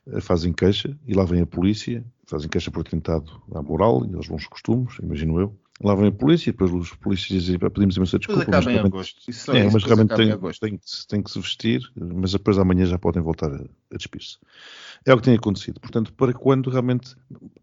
eh, 0.08 0.22
fazem 0.22 0.54
queixa 0.54 0.98
e 1.06 1.13
lá 1.13 1.24
vem 1.24 1.41
a 1.41 1.45
polícia, 1.45 2.04
fazem 2.26 2.50
queixa 2.50 2.69
por 2.72 2.82
atentado 2.82 3.41
à 3.54 3.62
moral 3.62 4.06
e 4.06 4.15
aos 4.15 4.28
bons 4.28 4.48
costumes, 4.48 4.98
imagino 5.02 5.39
eu. 5.39 5.58
Lá 5.82 5.96
vem 5.96 6.08
a 6.08 6.12
polícia 6.12 6.50
e 6.50 6.52
depois 6.52 6.72
os 6.74 6.94
polícias 6.96 7.42
dizem, 7.44 7.58
"Pá, 7.58 7.70
pedimos 7.70 7.96
imensa 7.96 8.20
desculpa, 8.20 8.42
mas 8.52 8.68
acaba 8.68 8.72
em 8.72 8.76
agosto. 8.88 9.22
Isso 9.30 9.52
é, 9.52 9.60
isso, 9.65 9.74
mas 9.74 9.84
realmente 9.84 10.10
tem, 10.15 10.30
tem, 10.60 10.78
que, 10.78 10.89
se- 10.89 11.08
tem 11.08 11.24
que 11.24 11.32
se 11.32 11.39
vestir, 11.39 11.82
mas 11.96 12.34
depois 12.34 12.58
da 12.58 12.65
manhã 12.65 12.86
já 12.86 12.98
podem 13.00 13.22
voltar 13.24 13.50
a, 13.50 13.62
a 13.94 13.98
despir-se. 13.98 14.38
É 15.06 15.13
o 15.13 15.18
que 15.18 15.24
tem 15.24 15.36
acontecido. 15.36 15.80
Portanto, 15.80 16.12
para 16.13 16.34
quando 16.34 16.70
realmente, 16.70 17.15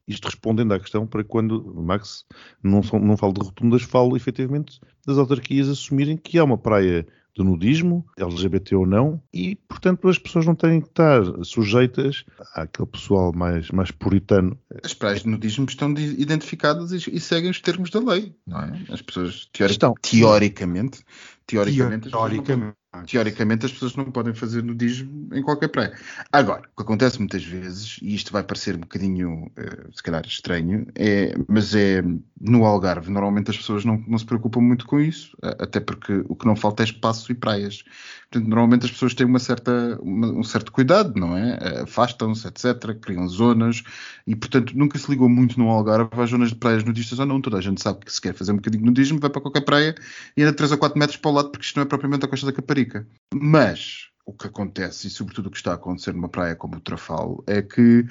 isto 0.09 0.25
respondendo 0.25 0.73
à 0.73 0.81
questão, 0.81 1.07
para 1.07 1.23
quando, 1.23 1.63
Max, 1.75 2.25
não, 2.63 2.83
são- 2.83 2.99
não 2.99 3.17
falo 3.19 3.35
de 3.35 3.45
rotundas, 3.45 3.83
falo 3.83 4.17
efetivamente 4.17 4.81
das 5.07 5.19
autarquias 5.19 5.69
assumirem 5.69 6.17
que 6.17 6.39
há 6.39 6.45
uma 6.45 6.57
praia 6.57 7.07
de 7.37 7.45
nudismo, 7.45 8.07
LGBT 8.17 8.77
ou 8.77 8.87
não, 8.87 9.23
e, 9.33 9.57
portanto, 9.69 10.09
as 10.09 10.19
pessoas 10.19 10.47
não 10.47 10.55
têm 10.55 10.81
que 10.81 10.89
estar 10.89 11.23
sujeitas 11.45 12.25
àquele 12.55 12.89
pessoal 12.89 13.33
mais, 13.35 13.71
mais 13.71 13.91
puritano. 13.91 14.59
As 14.83 14.95
praias 14.95 15.23
de 15.23 15.29
nudismo 15.29 15.67
estão 15.69 15.93
identificadas 15.93 16.93
e, 16.93 17.11
e 17.15 17.21
seguem 17.21 17.51
os 17.51 17.61
termos 17.61 17.91
da 17.91 18.01
lei, 18.01 18.35
não 18.47 18.61
é? 18.61 18.73
As 18.91 19.03
pessoas, 19.03 19.47
teori- 19.53 19.73
Estão. 19.73 19.93
teoricamente, 20.01 21.03
teoricamente, 21.47 22.11
Teoricamente. 22.11 22.77
Teoricamente 23.05 23.67
as 23.67 23.73
pessoas 23.73 23.95
não 23.97 24.11
podem 24.11 24.35
fazer 24.35 24.63
nudismo 24.63 25.29
em 25.33 25.43
qualquer 25.43 25.69
praia. 25.69 25.93
Agora, 26.33 26.63
o 26.73 26.77
que 26.77 26.83
acontece 26.83 27.19
muitas 27.19 27.45
vezes, 27.45 27.99
e 28.03 28.15
isto 28.15 28.33
vai 28.33 28.43
parecer 28.43 28.77
um 28.77 28.81
bocadinho, 28.81 29.51
eh, 29.57 29.89
se 29.93 30.03
calhar, 30.03 30.25
estranho, 30.27 30.87
é, 30.95 31.35
mas 31.49 31.75
é 31.75 32.03
no 32.41 32.65
Algarve, 32.65 33.11
normalmente 33.11 33.51
as 33.51 33.57
pessoas 33.57 33.85
não, 33.85 34.03
não 34.07 34.19
se 34.19 34.25
preocupam 34.27 34.61
muito 34.61 34.87
com 34.87 35.01
isso, 35.01 35.37
até 35.43 35.81
porque 35.81 36.25
o 36.29 36.37
que 36.37 36.47
não 36.47 36.55
falta 36.57 36.83
é 36.83 36.85
espaço 36.87 37.31
e 37.33 37.35
praias. 37.35 37.83
Portanto, 38.31 38.49
normalmente 38.49 38.85
as 38.87 38.91
pessoas 38.93 39.15
têm 39.15 39.27
uma 39.27 39.39
certa, 39.39 39.99
uma- 40.03 40.29
um 40.33 40.43
certo 40.43 40.73
cuidado, 40.73 41.19
não 41.19 41.37
é? 41.37 41.59
Eh, 41.61 41.81
Afastam-se, 41.83 42.47
etc., 42.49 42.95
criam 43.01 43.27
zonas, 43.29 43.83
e 44.27 44.35
portanto 44.37 44.77
nunca 44.77 44.99
se 44.99 45.11
ligou 45.11 45.29
muito 45.29 45.59
no 45.59 45.69
Algarve 45.71 46.09
às 46.21 46.31
zonas 46.31 46.51
de 46.51 46.57
praias 46.57 46.85
nudistas 46.85 47.19
ou 47.19 47.27
não. 47.27 47.41
Toda 47.41 47.59
a 47.59 47.61
gente 47.61 47.81
sabe 47.83 48.01
que 48.05 48.13
se 48.13 48.21
quer 48.21 48.35
fazer 48.35 48.53
um 48.53 48.57
bocadinho 48.57 48.83
de 48.83 48.87
nudismo, 48.89 49.19
vai 49.21 49.31
para 49.31 49.41
qualquer 49.41 49.63
praia 49.63 49.95
e 50.37 50.43
anda 50.43 50.53
3 50.53 50.73
ou 50.73 50.79
4 50.79 50.99
metros 50.99 51.17
para 51.17 51.31
o 51.31 51.35
lado, 51.35 51.51
porque 51.51 51.65
isto 51.65 51.77
não 51.77 51.83
é 51.85 51.87
propriamente 51.87 52.25
a 52.25 52.29
Costa 52.29 52.47
da 52.47 52.53
Caparica. 52.53 52.86
Mas 53.35 54.09
o 54.25 54.33
que 54.33 54.49
acontece, 54.49 55.07
e 55.07 55.11
sobretudo 55.11 55.47
o 55.47 55.51
que 55.51 55.57
está 55.57 55.71
a 55.71 55.75
acontecer 55.75 56.13
numa 56.13 56.29
praia 56.29 56.57
como 56.57 56.77
o 56.77 56.81
Trafalo, 56.81 57.45
é 57.47 57.63
que 57.63 58.05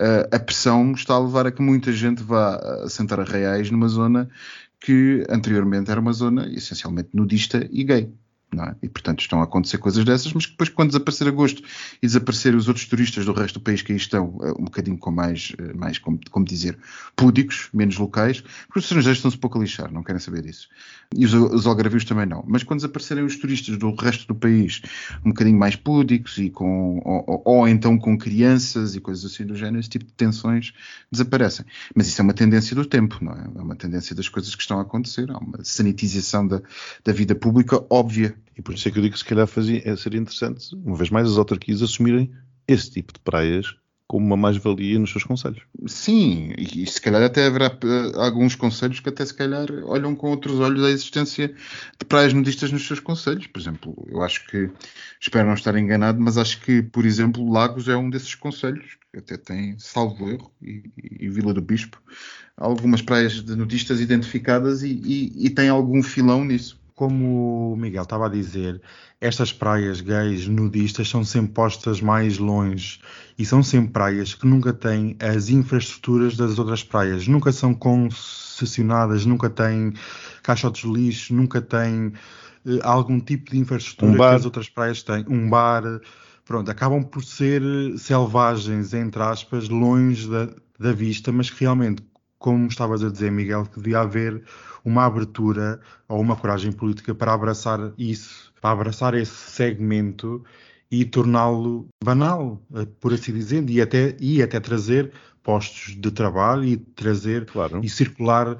eh, 0.00 0.28
a 0.30 0.38
pressão 0.38 0.92
está 0.92 1.14
a 1.14 1.18
levar 1.18 1.46
a 1.46 1.52
que 1.52 1.62
muita 1.62 1.90
gente 1.92 2.22
vá 2.22 2.56
a 2.56 2.88
sentar 2.90 3.18
arraiais 3.18 3.70
numa 3.70 3.88
zona 3.88 4.28
que 4.78 5.24
anteriormente 5.30 5.90
era 5.90 6.00
uma 6.00 6.12
zona 6.12 6.46
essencialmente 6.52 7.10
nudista 7.14 7.66
e 7.70 7.84
gay. 7.84 8.12
É? 8.54 8.74
E, 8.82 8.88
portanto, 8.88 9.20
estão 9.20 9.40
a 9.40 9.44
acontecer 9.44 9.78
coisas 9.78 10.04
dessas, 10.04 10.30
mas 10.34 10.44
que 10.44 10.52
depois, 10.52 10.68
quando 10.68 10.88
desaparecer 10.88 11.26
agosto 11.26 11.62
e 12.02 12.06
desaparecer 12.06 12.54
os 12.54 12.68
outros 12.68 12.86
turistas 12.86 13.24
do 13.24 13.32
resto 13.32 13.58
do 13.58 13.62
país 13.62 13.80
que 13.80 13.92
aí 13.92 13.96
estão, 13.98 14.38
eh, 14.42 14.52
um 14.58 14.64
bocadinho 14.64 14.98
com 14.98 15.10
mais, 15.10 15.54
eh, 15.58 15.72
mais 15.72 15.98
como, 15.98 16.20
como 16.30 16.44
dizer, 16.44 16.76
púdicos, 17.16 17.70
menos 17.72 17.96
locais, 17.96 18.42
porque 18.66 18.80
os 18.80 18.84
estrangeiros 18.84 19.18
estão-se 19.18 19.38
pouco 19.38 19.56
a 19.56 19.62
lixar, 19.62 19.90
não 19.90 20.02
querem 20.02 20.20
saber 20.20 20.42
disso. 20.42 20.68
E 21.16 21.24
os, 21.24 21.32
os 21.32 21.66
algarvios 21.66 22.04
também 22.04 22.26
não. 22.26 22.44
Mas 22.46 22.62
quando 22.62 22.80
desaparecerem 22.80 23.24
os 23.24 23.36
turistas 23.36 23.78
do 23.78 23.94
resto 23.94 24.26
do 24.26 24.34
país, 24.34 24.82
um 25.24 25.30
bocadinho 25.30 25.58
mais 25.58 25.74
púdicos 25.74 26.36
e 26.36 26.50
com, 26.50 27.00
ou, 27.04 27.24
ou, 27.26 27.42
ou 27.44 27.68
então 27.68 27.98
com 27.98 28.18
crianças 28.18 28.94
e 28.94 29.00
coisas 29.00 29.24
assim 29.24 29.46
do 29.46 29.56
género, 29.56 29.80
esse 29.80 29.88
tipo 29.88 30.04
de 30.04 30.12
tensões 30.12 30.74
desaparecem. 31.10 31.64
Mas 31.94 32.06
isso 32.06 32.20
é 32.20 32.22
uma 32.22 32.34
tendência 32.34 32.76
do 32.76 32.84
tempo, 32.84 33.18
não 33.22 33.32
é? 33.32 33.48
É 33.56 33.62
uma 33.62 33.76
tendência 33.76 34.14
das 34.14 34.28
coisas 34.28 34.54
que 34.54 34.60
estão 34.60 34.78
a 34.78 34.82
acontecer. 34.82 35.30
Há 35.30 35.38
uma 35.38 35.64
sanitização 35.64 36.46
da, 36.46 36.60
da 37.02 37.12
vida 37.12 37.34
pública 37.34 37.82
óbvia 37.88 38.34
e 38.56 38.62
por 38.62 38.74
isso 38.74 38.88
é 38.88 38.90
que 38.90 38.98
eu 38.98 39.02
digo 39.02 39.14
que 39.14 39.18
se 39.18 39.24
calhar 39.24 39.46
fazia, 39.46 39.82
eh, 39.84 39.96
seria 39.96 40.20
interessante, 40.20 40.74
uma 40.74 40.96
vez 40.96 41.10
mais, 41.10 41.30
as 41.30 41.38
autarquias 41.38 41.82
assumirem 41.82 42.30
esse 42.66 42.90
tipo 42.90 43.12
de 43.12 43.20
praias 43.20 43.74
como 44.12 44.26
uma 44.26 44.36
mais-valia 44.36 44.98
nos 44.98 45.10
seus 45.10 45.24
conselhos. 45.24 45.62
Sim, 45.86 46.52
e, 46.58 46.86
se 46.86 47.00
calhar 47.00 47.22
até 47.22 47.46
haverá 47.46 47.68
uh, 47.68 48.20
alguns 48.20 48.54
conselhos 48.54 49.00
que 49.00 49.08
até 49.08 49.24
se 49.24 49.32
calhar 49.32 49.66
olham 49.84 50.14
com 50.14 50.28
outros 50.28 50.60
olhos 50.60 50.84
a 50.84 50.90
existência 50.90 51.48
de 51.98 52.04
praias 52.04 52.34
nudistas 52.34 52.70
nos 52.70 52.86
seus 52.86 53.00
conselhos. 53.00 53.46
Por 53.46 53.58
exemplo, 53.58 54.06
eu 54.10 54.20
acho 54.20 54.46
que, 54.48 54.68
espero 55.18 55.46
não 55.46 55.54
estar 55.54 55.74
enganado, 55.78 56.20
mas 56.20 56.36
acho 56.36 56.60
que, 56.60 56.82
por 56.82 57.06
exemplo, 57.06 57.50
Lagos 57.50 57.88
é 57.88 57.96
um 57.96 58.10
desses 58.10 58.34
conselhos, 58.34 58.98
que 59.10 59.18
até 59.18 59.38
tem, 59.38 59.78
salvo 59.78 60.28
erro, 60.28 60.52
e, 60.60 60.82
e 61.18 61.30
Vila 61.30 61.54
do 61.54 61.62
Bispo, 61.62 61.98
algumas 62.54 63.00
praias 63.00 63.42
de 63.42 63.56
nudistas 63.56 63.98
identificadas 63.98 64.82
e, 64.82 64.90
e, 64.92 65.46
e 65.46 65.48
tem 65.48 65.70
algum 65.70 66.02
filão 66.02 66.44
nisso 66.44 66.81
como 66.94 67.72
o 67.72 67.76
Miguel 67.76 68.02
estava 68.02 68.26
a 68.26 68.28
dizer, 68.28 68.80
estas 69.20 69.52
praias 69.52 70.00
gays 70.00 70.46
nudistas 70.46 71.08
são 71.08 71.24
sempre 71.24 71.52
postas 71.52 72.00
mais 72.00 72.38
longe 72.38 73.00
e 73.38 73.46
são 73.46 73.62
sempre 73.62 73.92
praias 73.92 74.34
que 74.34 74.46
nunca 74.46 74.72
têm 74.72 75.16
as 75.20 75.48
infraestruturas 75.48 76.36
das 76.36 76.58
outras 76.58 76.82
praias, 76.82 77.26
nunca 77.26 77.50
são 77.52 77.72
concessionadas, 77.72 79.24
nunca 79.24 79.48
têm 79.48 79.94
caixotes 80.42 80.82
de 80.82 80.92
lixo, 80.92 81.34
nunca 81.34 81.60
têm 81.60 82.08
uh, 82.66 82.80
algum 82.82 83.20
tipo 83.20 83.50
de 83.50 83.58
infraestrutura 83.58 84.12
um 84.12 84.16
que 84.16 84.22
as 84.22 84.44
outras 84.44 84.68
praias 84.68 85.02
têm, 85.02 85.24
um 85.28 85.48
bar, 85.48 85.82
pronto, 86.44 86.70
acabam 86.70 87.02
por 87.02 87.24
ser 87.24 87.62
selvagens, 87.96 88.92
entre 88.92 89.22
aspas, 89.22 89.68
longe 89.68 90.28
da, 90.28 90.48
da 90.78 90.92
vista, 90.92 91.32
mas 91.32 91.48
que 91.48 91.60
realmente, 91.60 92.02
como 92.38 92.66
estavas 92.66 93.02
a 93.02 93.08
dizer, 93.08 93.30
Miguel, 93.30 93.64
que 93.66 93.78
devia 93.78 94.00
haver 94.00 94.42
uma 94.84 95.04
abertura 95.04 95.80
ou 96.08 96.20
uma 96.20 96.36
coragem 96.36 96.72
política 96.72 97.14
para 97.14 97.32
abraçar 97.32 97.92
isso, 97.96 98.52
para 98.60 98.70
abraçar 98.70 99.14
esse 99.14 99.50
segmento 99.50 100.44
e 100.90 101.04
torná-lo 101.04 101.88
banal, 102.04 102.60
eh, 102.74 102.86
por 103.00 103.14
assim 103.14 103.32
dizer, 103.32 103.68
e 103.68 103.80
até, 103.80 104.16
e 104.20 104.42
até 104.42 104.60
trazer 104.60 105.12
postos 105.42 105.96
de 105.96 106.10
trabalho 106.10 106.64
e 106.64 106.76
trazer 106.76 107.46
claro. 107.46 107.80
e 107.82 107.88
circular 107.88 108.58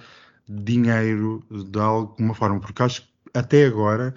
dinheiro 0.49 1.45
de 1.51 1.79
alguma 1.79 2.35
forma, 2.35 2.59
porque 2.61 2.83
acho 2.83 3.03
que 3.03 3.09
até 3.35 3.67
agora 3.67 4.15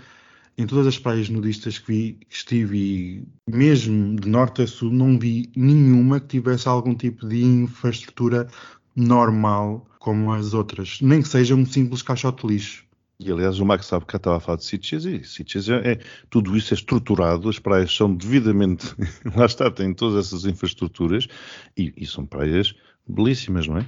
em 0.58 0.66
todas 0.66 0.88
as 0.88 0.98
praias 0.98 1.30
nudistas 1.30 1.78
que, 1.78 1.92
vi, 1.92 2.18
que 2.30 2.36
estive, 2.36 3.28
mesmo 3.48 4.16
de 4.16 4.30
norte 4.30 4.62
a 4.62 4.68
sul, 4.68 4.90
não 4.92 5.20
vi 5.20 5.52
nenhuma 5.56 6.20
que 6.20 6.28
tivesse 6.28 6.68
algum 6.68 6.96
tipo 6.96 7.28
de 7.28 7.44
infraestrutura 7.44 8.48
normal 8.96 9.86
como 10.06 10.32
as 10.32 10.54
outras, 10.54 11.02
nem 11.02 11.20
que 11.20 11.28
seja 11.28 11.56
um 11.56 11.66
simples 11.66 12.04
caixote 12.04 12.46
de 12.46 12.54
lixo. 12.54 12.86
E 13.20 13.32
aliás, 13.32 13.60
o 13.60 13.66
Max 13.66 13.88
sabe 13.88 14.06
que 14.06 14.16
estava 14.16 14.38
a 14.38 14.40
falar 14.40 14.60
de 14.60 14.66
Sitges 14.66 15.04
e 15.04 15.24
Sitges 15.24 15.68
é, 15.68 15.94
é, 15.94 16.00
tudo 16.30 16.56
isso 16.56 16.76
é 16.76 16.78
estruturado, 16.78 17.50
as 17.50 17.58
praias 17.58 17.92
são 17.92 18.14
devidamente, 18.14 18.94
lá 19.36 19.48
está, 19.48 19.72
têm 19.72 19.96
todas 19.96 20.28
essas 20.28 20.46
infraestruturas 20.46 21.28
e, 21.76 21.92
e 21.98 22.06
são 22.06 22.24
praias 22.24 22.76
belíssimas, 23.08 23.68
não 23.68 23.78
é? 23.78 23.86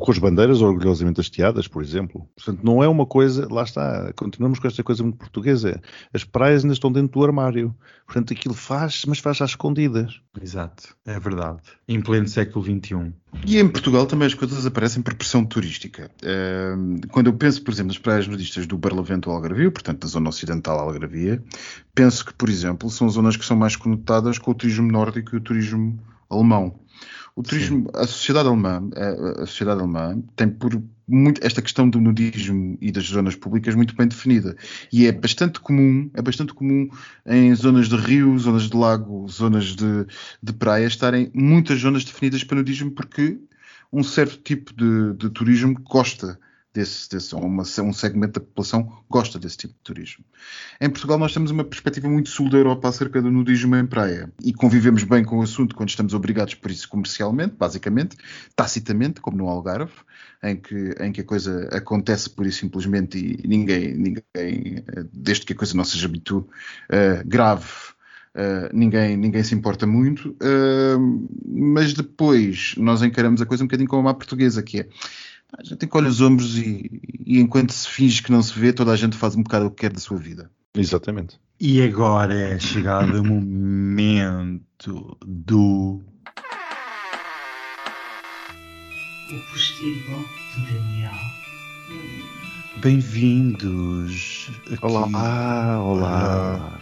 Com 0.00 0.10
as 0.10 0.18
bandeiras 0.18 0.60
orgulhosamente 0.60 1.20
hasteadas, 1.20 1.66
por 1.66 1.82
exemplo. 1.82 2.28
Portanto, 2.36 2.60
não 2.62 2.82
é 2.82 2.88
uma 2.88 3.06
coisa, 3.06 3.46
lá 3.50 3.62
está, 3.62 4.12
continuamos 4.14 4.58
com 4.58 4.66
esta 4.66 4.82
coisa 4.82 5.02
muito 5.02 5.18
portuguesa. 5.18 5.80
As 6.12 6.24
praias 6.24 6.64
ainda 6.64 6.74
estão 6.74 6.90
dentro 6.92 7.18
do 7.18 7.24
armário. 7.24 7.74
Portanto, 8.06 8.32
aquilo 8.32 8.54
faz, 8.54 9.04
mas 9.06 9.18
faz 9.18 9.40
às 9.40 9.50
escondidas. 9.50 10.20
Exato, 10.40 10.96
é 11.06 11.18
verdade. 11.18 11.60
Em 11.86 12.00
pleno 12.00 12.28
século 12.28 12.64
XXI. 12.64 13.12
E 13.46 13.58
em 13.58 13.68
Portugal 13.68 14.06
também 14.06 14.26
as 14.26 14.34
coisas 14.34 14.64
aparecem 14.64 15.02
por 15.02 15.14
pressão 15.14 15.44
turística. 15.44 16.10
Quando 17.10 17.26
eu 17.28 17.34
penso, 17.34 17.62
por 17.62 17.72
exemplo, 17.72 17.88
nas 17.88 17.98
praias 17.98 18.26
nudistas 18.26 18.66
do 18.66 18.78
Barlavento 18.78 19.28
ou 19.28 19.36
Algarvio, 19.36 19.72
portanto, 19.72 20.00
da 20.00 20.08
zona 20.08 20.28
ocidental 20.30 20.78
Algarvia, 20.78 21.42
penso 21.94 22.24
que, 22.24 22.32
por 22.32 22.48
exemplo, 22.48 22.88
são 22.90 23.08
zonas 23.08 23.36
que 23.36 23.44
são 23.44 23.56
mais 23.56 23.76
conotadas 23.76 24.38
com 24.38 24.50
o 24.50 24.54
turismo 24.54 24.90
nórdico 24.90 25.34
e 25.34 25.38
o 25.38 25.42
turismo 25.42 25.98
alemão. 26.30 26.78
O 27.38 27.42
turismo, 27.44 27.84
Sim. 27.84 27.90
a 27.94 28.04
sociedade 28.04 28.48
alemã, 28.48 28.90
a, 28.96 29.42
a, 29.42 29.46
sociedade 29.46 29.80
alemã 29.80 30.20
tem 30.34 30.48
por 30.48 30.82
muito 31.06 31.40
esta 31.46 31.62
questão 31.62 31.88
do 31.88 32.00
nudismo 32.00 32.76
e 32.80 32.90
das 32.90 33.04
zonas 33.04 33.36
públicas 33.36 33.76
muito 33.76 33.94
bem 33.94 34.08
definida 34.08 34.56
e 34.92 35.06
é 35.06 35.12
bastante 35.12 35.60
comum, 35.60 36.10
é 36.14 36.20
bastante 36.20 36.52
comum 36.52 36.90
em 37.24 37.54
zonas 37.54 37.88
de 37.88 37.94
rio, 37.94 38.36
zonas 38.40 38.68
de 38.68 38.76
lago, 38.76 39.24
zonas 39.28 39.66
de, 39.66 40.04
de 40.42 40.52
praia 40.52 40.86
estarem 40.86 41.30
muitas 41.32 41.78
zonas 41.78 42.02
definidas 42.02 42.42
para 42.42 42.56
nudismo 42.56 42.90
porque 42.90 43.38
um 43.92 44.02
certo 44.02 44.38
tipo 44.38 44.74
de, 44.74 45.14
de 45.14 45.30
turismo 45.30 45.80
gosta 45.88 46.40
desse, 46.72 47.08
desse 47.10 47.34
uma, 47.34 47.62
um 47.62 47.92
segmento 47.92 48.40
da 48.40 48.46
população 48.46 49.02
gosta 49.08 49.38
desse 49.38 49.56
tipo 49.56 49.74
de 49.74 49.80
turismo. 49.80 50.24
Em 50.80 50.88
Portugal 50.88 51.18
nós 51.18 51.32
temos 51.32 51.50
uma 51.50 51.64
perspectiva 51.64 52.08
muito 52.08 52.28
sul 52.28 52.48
da 52.50 52.58
Europa 52.58 52.88
acerca 52.88 53.20
do 53.20 53.30
nudismo 53.30 53.74
em 53.76 53.86
praia 53.86 54.32
e 54.42 54.52
convivemos 54.52 55.04
bem 55.04 55.24
com 55.24 55.38
o 55.38 55.42
assunto 55.42 55.74
quando 55.74 55.88
estamos 55.88 56.14
obrigados 56.14 56.54
por 56.54 56.70
isso 56.70 56.88
comercialmente, 56.88 57.54
basicamente, 57.56 58.16
tacitamente, 58.54 59.20
como 59.20 59.38
no 59.38 59.48
Algarve, 59.48 59.92
em 60.42 60.56
que, 60.56 60.94
em 61.00 61.12
que 61.12 61.20
a 61.20 61.24
coisa 61.24 61.68
acontece 61.72 62.30
por 62.30 62.46
isso 62.46 62.60
simplesmente 62.60 63.18
e 63.18 63.46
ninguém, 63.46 63.94
ninguém 63.94 64.84
desde 65.12 65.46
que 65.46 65.52
a 65.52 65.56
coisa 65.56 65.76
não 65.76 65.84
seja 65.84 66.08
muito 66.08 66.38
uh, 66.38 67.26
grave, 67.26 67.66
Uh, 68.38 68.70
ninguém, 68.72 69.16
ninguém 69.16 69.42
se 69.42 69.52
importa 69.52 69.84
muito, 69.84 70.30
uh, 70.30 71.28
mas 71.44 71.92
depois 71.92 72.74
nós 72.76 73.02
encaramos 73.02 73.42
a 73.42 73.46
coisa 73.46 73.64
um 73.64 73.66
bocadinho 73.66 73.88
como 73.88 74.08
a 74.08 74.14
portuguesa, 74.14 74.62
que 74.62 74.80
é 74.80 74.88
a 75.56 75.64
gente 75.64 75.84
encolhe 75.84 76.08
os 76.08 76.20
ombros 76.20 76.58
e, 76.58 77.00
e, 77.24 77.38
enquanto 77.38 77.72
se 77.72 77.88
finge 77.88 78.22
que 78.22 78.30
não 78.30 78.42
se 78.42 78.58
vê, 78.58 78.72
toda 78.72 78.92
a 78.92 78.96
gente 78.96 79.16
faz 79.16 79.34
um 79.34 79.42
bocado 79.42 79.66
o 79.66 79.70
que 79.70 79.82
quer 79.82 79.92
da 79.92 80.00
sua 80.00 80.18
vida. 80.18 80.50
Exatamente. 80.74 81.40
E 81.60 81.82
agora 81.82 82.34
é 82.34 82.58
chegado 82.58 83.20
o 83.20 83.24
momento 83.24 85.16
do. 85.26 86.00
O 89.30 89.52
postigo 89.52 90.24
de 90.54 90.72
Daniel. 90.72 91.12
Bem-vindos. 92.80 94.50
Olá, 94.82 95.82
olá. 95.82 96.77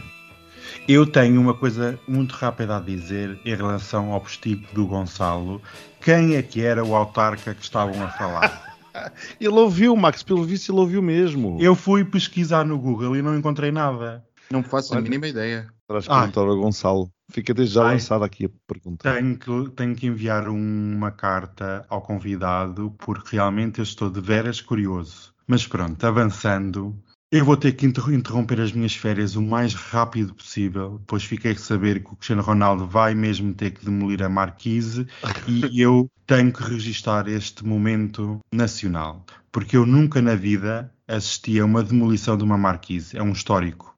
Eu 0.89 1.05
tenho 1.05 1.41
uma 1.41 1.53
coisa 1.53 1.99
muito 2.07 2.33
rápida 2.33 2.77
a 2.77 2.81
dizer 2.81 3.41
em 3.45 3.57
relação 3.57 4.13
ao 4.13 4.21
postigo 4.21 4.65
do 4.73 4.87
Gonçalo. 4.87 5.61
Quem 6.01 6.37
é 6.37 6.43
que 6.43 6.63
era 6.63 6.85
o 6.85 6.95
autarca 6.95 7.53
que 7.53 7.63
estavam 7.63 8.01
a 8.05 8.09
falar? 8.11 8.79
ele 9.41 9.49
ouviu, 9.49 9.97
Max, 9.97 10.23
pelo 10.23 10.45
visto 10.45 10.71
ele 10.71 10.79
ouviu 10.79 11.03
mesmo. 11.03 11.59
Eu 11.61 11.75
fui 11.75 12.05
pesquisar 12.05 12.65
no 12.65 12.79
Google 12.79 13.17
e 13.17 13.23
não 13.23 13.37
encontrei 13.37 13.73
nada. 13.73 14.25
Não 14.49 14.63
faço 14.63 14.93
Olha, 14.93 15.01
a 15.01 15.03
mínima 15.03 15.27
ideia. 15.27 15.67
Terás 15.89 16.07
que 16.07 16.15
perguntar 16.15 16.41
ao 16.43 16.57
Gonçalo. 16.57 17.11
Fica 17.33 17.53
desde 17.53 17.75
já 17.75 17.83
lançada 17.83 18.25
aqui 18.25 18.45
a 18.45 18.51
pergunta. 18.73 19.13
Tenho 19.13 19.37
que, 19.37 19.71
tenho 19.71 19.97
que 19.97 20.07
enviar 20.07 20.49
uma 20.49 21.11
carta 21.11 21.85
ao 21.89 22.01
convidado 22.01 22.95
porque 22.99 23.35
realmente 23.35 23.81
eu 23.81 23.83
estou 23.83 24.09
de 24.09 24.21
veras 24.21 24.61
curioso. 24.61 25.35
Mas 25.49 25.67
pronto, 25.67 26.05
avançando, 26.05 26.97
eu 27.31 27.45
vou 27.45 27.57
ter 27.57 27.73
que 27.73 27.85
interromper 27.87 28.61
as 28.61 28.73
minhas 28.73 28.95
férias 28.95 29.35
o 29.35 29.43
mais 29.43 29.75
rápido 29.75 30.33
possível, 30.33 31.03
pois 31.07 31.25
fiquei 31.25 31.53
a 31.53 31.57
saber 31.57 32.03
que 32.03 32.13
o 32.13 32.17
Cristiano 32.17 32.43
Ronaldo 32.43 32.87
vai 32.87 33.15
mesmo 33.15 33.53
ter 33.53 33.73
que 33.73 33.85
demolir 33.85 34.23
a 34.23 34.29
Marquise 34.29 35.07
e 35.49 35.81
eu 35.83 36.09
tenho 36.25 36.53
que 36.53 36.63
registar 36.63 37.29
este 37.29 37.65
momento 37.65 38.41
nacional, 38.53 39.25
porque 39.51 39.77
eu 39.77 39.85
nunca 39.85 40.23
na 40.23 40.37
vida 40.37 40.93
assisti 41.09 41.59
a 41.59 41.65
uma 41.65 41.83
demolição 41.83 42.37
de 42.37 42.45
uma 42.45 42.57
Marquise, 42.57 43.17
é 43.17 43.23
um 43.23 43.33
histórico. 43.33 43.97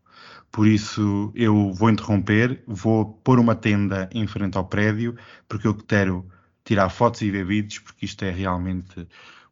Por 0.50 0.66
isso 0.66 1.30
eu 1.34 1.72
vou 1.74 1.90
interromper, 1.90 2.62
vou 2.66 3.04
pôr 3.22 3.38
uma 3.38 3.54
tenda 3.54 4.08
em 4.12 4.26
frente 4.26 4.56
ao 4.56 4.64
prédio, 4.64 5.14
porque 5.46 5.66
eu 5.66 5.74
quero 5.74 6.26
tirar 6.64 6.88
fotos 6.88 7.20
e 7.20 7.30
ver 7.30 7.44
vídeos, 7.44 7.78
porque 7.80 8.06
isto 8.06 8.24
é 8.24 8.30
realmente 8.30 9.06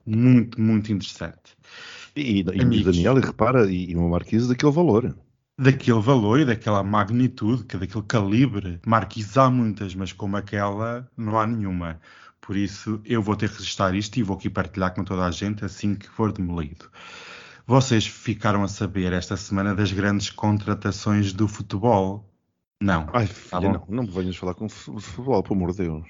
muito, 0.07 0.61
muito 0.61 0.93
interessante. 0.93 1.56
E, 2.17 2.41
e 2.41 2.83
Daniel, 2.83 3.19
e 3.19 3.21
repara, 3.21 3.71
e 3.71 3.95
uma 3.95 4.09
marquise 4.09 4.49
daquele 4.49 4.73
valor. 4.73 5.15
Daquele 5.59 6.01
valor 6.01 6.41
e 6.41 6.45
daquela 6.45 6.83
magnitude, 6.83 7.65
que 7.65 7.77
daquele 7.77 8.05
calibre. 8.05 8.81
Marquises 8.87 9.37
há 9.37 9.51
muitas, 9.51 9.95
mas 9.95 10.13
como 10.13 10.37
aquela, 10.37 11.09
não 11.17 11.39
há 11.39 11.47
nenhuma. 11.47 12.01
Por 12.41 12.57
isso, 12.57 13.01
eu 13.05 13.21
vou 13.23 13.37
ter 13.37 13.49
que 13.51 13.57
registrar 13.59 13.95
isto 13.95 14.17
e 14.19 14.23
vou 14.23 14.37
aqui 14.37 14.49
partilhar 14.49 14.95
com 14.95 15.05
toda 15.05 15.25
a 15.27 15.31
gente 15.31 15.65
assim 15.65 15.95
que 15.95 16.09
for 16.09 16.33
demolido. 16.33 16.91
Vocês 17.67 18.07
ficaram 18.07 18.63
a 18.63 18.69
saber 18.69 19.13
esta 19.13 19.37
semana 19.37 19.75
das 19.75 19.91
grandes 19.93 20.31
contratações 20.31 21.33
do 21.33 21.49
futebol? 21.49 22.31
Não. 22.81 23.09
Ai, 23.13 23.27
Tá 23.27 23.61
filha, 23.61 23.73
bom. 23.79 23.87
não, 23.89 23.97
não 23.97 24.03
me 24.05 24.11
venhas 24.11 24.37
falar 24.37 24.55
com 24.55 24.69
fu- 24.69 25.01
futebol, 25.01 25.43
pelo 25.43 25.57
amor 25.57 25.73
de 25.73 25.79
Deus. 25.79 26.07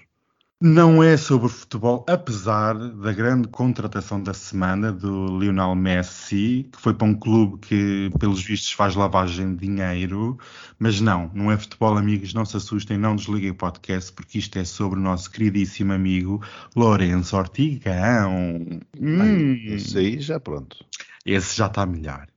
Não 0.59 1.03
é 1.03 1.19
sobre 1.19 1.51
futebol, 1.51 2.03
apesar 2.09 2.73
da 2.73 3.13
grande 3.13 3.47
contratação 3.47 4.23
da 4.23 4.33
semana 4.33 4.91
do 4.91 5.39
Lionel 5.39 5.75
Messi, 5.75 6.67
que 6.73 6.81
foi 6.81 6.95
para 6.95 7.07
um 7.07 7.15
clube 7.15 7.59
que, 7.59 8.11
pelos 8.19 8.43
vistos, 8.43 8.73
faz 8.73 8.95
lavagem 8.95 9.55
de 9.55 9.67
dinheiro. 9.67 10.39
Mas 10.79 10.99
não, 10.99 11.31
não 11.35 11.53
é 11.53 11.59
futebol, 11.59 11.99
amigos. 11.99 12.33
Não 12.33 12.47
se 12.47 12.57
assustem, 12.57 12.97
não 12.97 13.17
desliguem 13.17 13.51
o 13.51 13.55
podcast, 13.55 14.11
porque 14.15 14.39
isto 14.39 14.59
é 14.59 14.65
sobre 14.65 14.99
o 14.99 15.03
nosso 15.03 15.31
queridíssimo 15.31 15.93
amigo 15.93 16.43
Lourenço 16.75 17.37
Ortigão. 17.37 18.81
Hum. 18.99 19.53
Isso 19.63 19.99
aí 19.99 20.19
já 20.21 20.41
pronto. 20.41 20.87
Esse 21.27 21.55
já 21.55 21.67
está 21.67 21.85
melhor. 21.85 22.29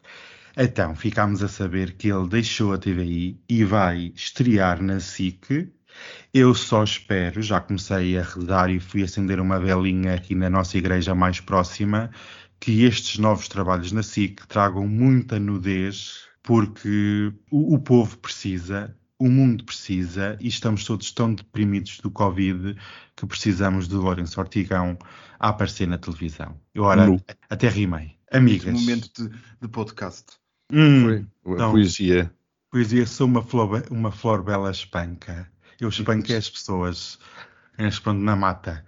Então, 0.58 0.94
ficámos 0.94 1.42
a 1.42 1.48
saber 1.48 1.94
que 1.94 2.10
ele 2.10 2.28
deixou 2.28 2.74
a 2.74 2.78
TVI 2.78 3.40
e 3.48 3.64
vai 3.64 4.12
estrear 4.14 4.84
na 4.84 5.00
SIC. 5.00 5.72
Eu 6.34 6.54
só 6.54 6.84
espero, 6.84 7.42
já 7.42 7.60
comecei 7.60 8.18
a 8.18 8.24
rezar 8.24 8.70
e 8.70 8.80
fui 8.80 9.04
acender 9.04 9.40
uma 9.40 9.60
velinha 9.60 10.14
aqui 10.14 10.36
na 10.36 10.50
nossa 10.50 10.78
igreja 10.78 11.16
mais 11.16 11.40
próxima, 11.40 12.12
que 12.60 12.84
estes 12.84 13.18
novos 13.18 13.48
trabalhos 13.48 13.92
na 13.92 14.04
SIC 14.04 14.46
tragam 14.48 14.88
muita 14.88 15.40
nudez, 15.40 16.20
porque 16.44 17.34
o, 17.50 17.76
o 17.76 17.80
povo 17.80 18.18
precisa, 18.18 18.96
o 19.18 19.30
mundo 19.30 19.64
precisa, 19.64 20.38
e 20.40 20.48
estamos 20.48 20.84
todos 20.86 21.12
tão 21.12 21.34
deprimidos 21.34 22.00
do 22.00 22.12
Covid 22.12 22.76
que 23.16 23.26
precisamos 23.26 23.88
do 23.88 24.02
Lourenço 24.02 24.40
Ortigão 24.40 24.98
a 25.40 25.50
aparecer 25.50 25.88
na 25.88 25.98
televisão. 25.98 26.56
Eu 26.74 26.84
ora, 26.84 27.08
até 27.50 27.68
rimei. 27.70 28.16
Amigas. 28.32 28.80
momento 28.80 29.10
de, 29.14 29.36
de 29.62 29.68
podcast. 29.68 30.26
Hum, 30.72 31.02
Foi. 31.44 31.56
A 31.56 31.60
Não. 31.60 31.72
poesia. 31.72 32.32
Poesia, 32.72 33.06
sou 33.08 33.26
uma 33.26 33.42
flor, 33.42 33.84
uma 33.90 34.12
flor 34.12 34.44
bela 34.44 34.70
espanca. 34.70 35.52
Eu 35.80 35.90
espanquei 35.90 36.36
as 36.36 36.50
pessoas 36.50 37.20
elas, 37.78 37.98
pronto, 37.98 38.20
na 38.20 38.36
mata. 38.36 38.84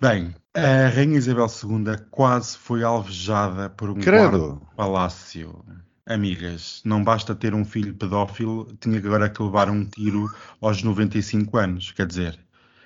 Bem, 0.00 0.34
a 0.54 0.88
Rainha 0.88 1.18
Isabel 1.18 1.46
II 1.46 1.96
quase 2.10 2.56
foi 2.56 2.84
alvejada 2.84 3.68
por 3.70 3.90
um 3.90 3.94
Credo. 3.94 4.38
do 4.38 4.66
palácio. 4.76 5.64
Amigas, 6.06 6.80
não 6.84 7.02
basta 7.02 7.34
ter 7.34 7.54
um 7.54 7.64
filho 7.64 7.94
pedófilo, 7.94 8.66
tinha 8.80 8.98
agora 8.98 9.28
que 9.28 9.42
levar 9.42 9.68
um 9.70 9.84
tiro 9.84 10.32
aos 10.60 10.82
95 10.82 11.56
anos. 11.56 11.90
Quer 11.92 12.06
dizer, 12.06 12.38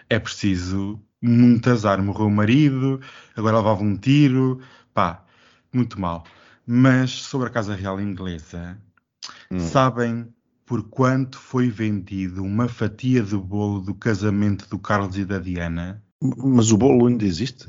é 0.09 0.19
preciso 0.19 1.03
muito 1.21 1.71
azar. 1.71 2.03
Morreu 2.03 2.27
o 2.27 2.31
marido, 2.31 3.01
agora 3.35 3.59
levava 3.59 3.83
um 3.83 3.97
tiro. 3.97 4.61
Pá, 4.95 5.23
muito 5.73 6.01
mal. 6.01 6.25
Mas 6.67 7.11
sobre 7.11 7.49
a 7.49 7.51
Casa 7.51 7.75
Real 7.75 8.01
Inglesa, 8.01 8.79
Hum. 9.51 9.59
Sabem 9.59 10.35
por 10.67 10.83
quanto 10.91 11.39
foi 11.39 11.71
vendido 11.71 12.43
uma 12.43 12.69
fatia 12.69 13.23
de 13.23 13.37
bolo 13.37 13.81
do 13.81 13.95
casamento 13.95 14.69
do 14.69 14.79
Carlos 14.79 15.17
e 15.17 15.25
da 15.25 15.39
Diana? 15.39 16.03
Mas 16.21 16.73
o 16.73 16.77
bolo 16.77 17.07
ainda 17.07 17.25
existe? 17.25 17.67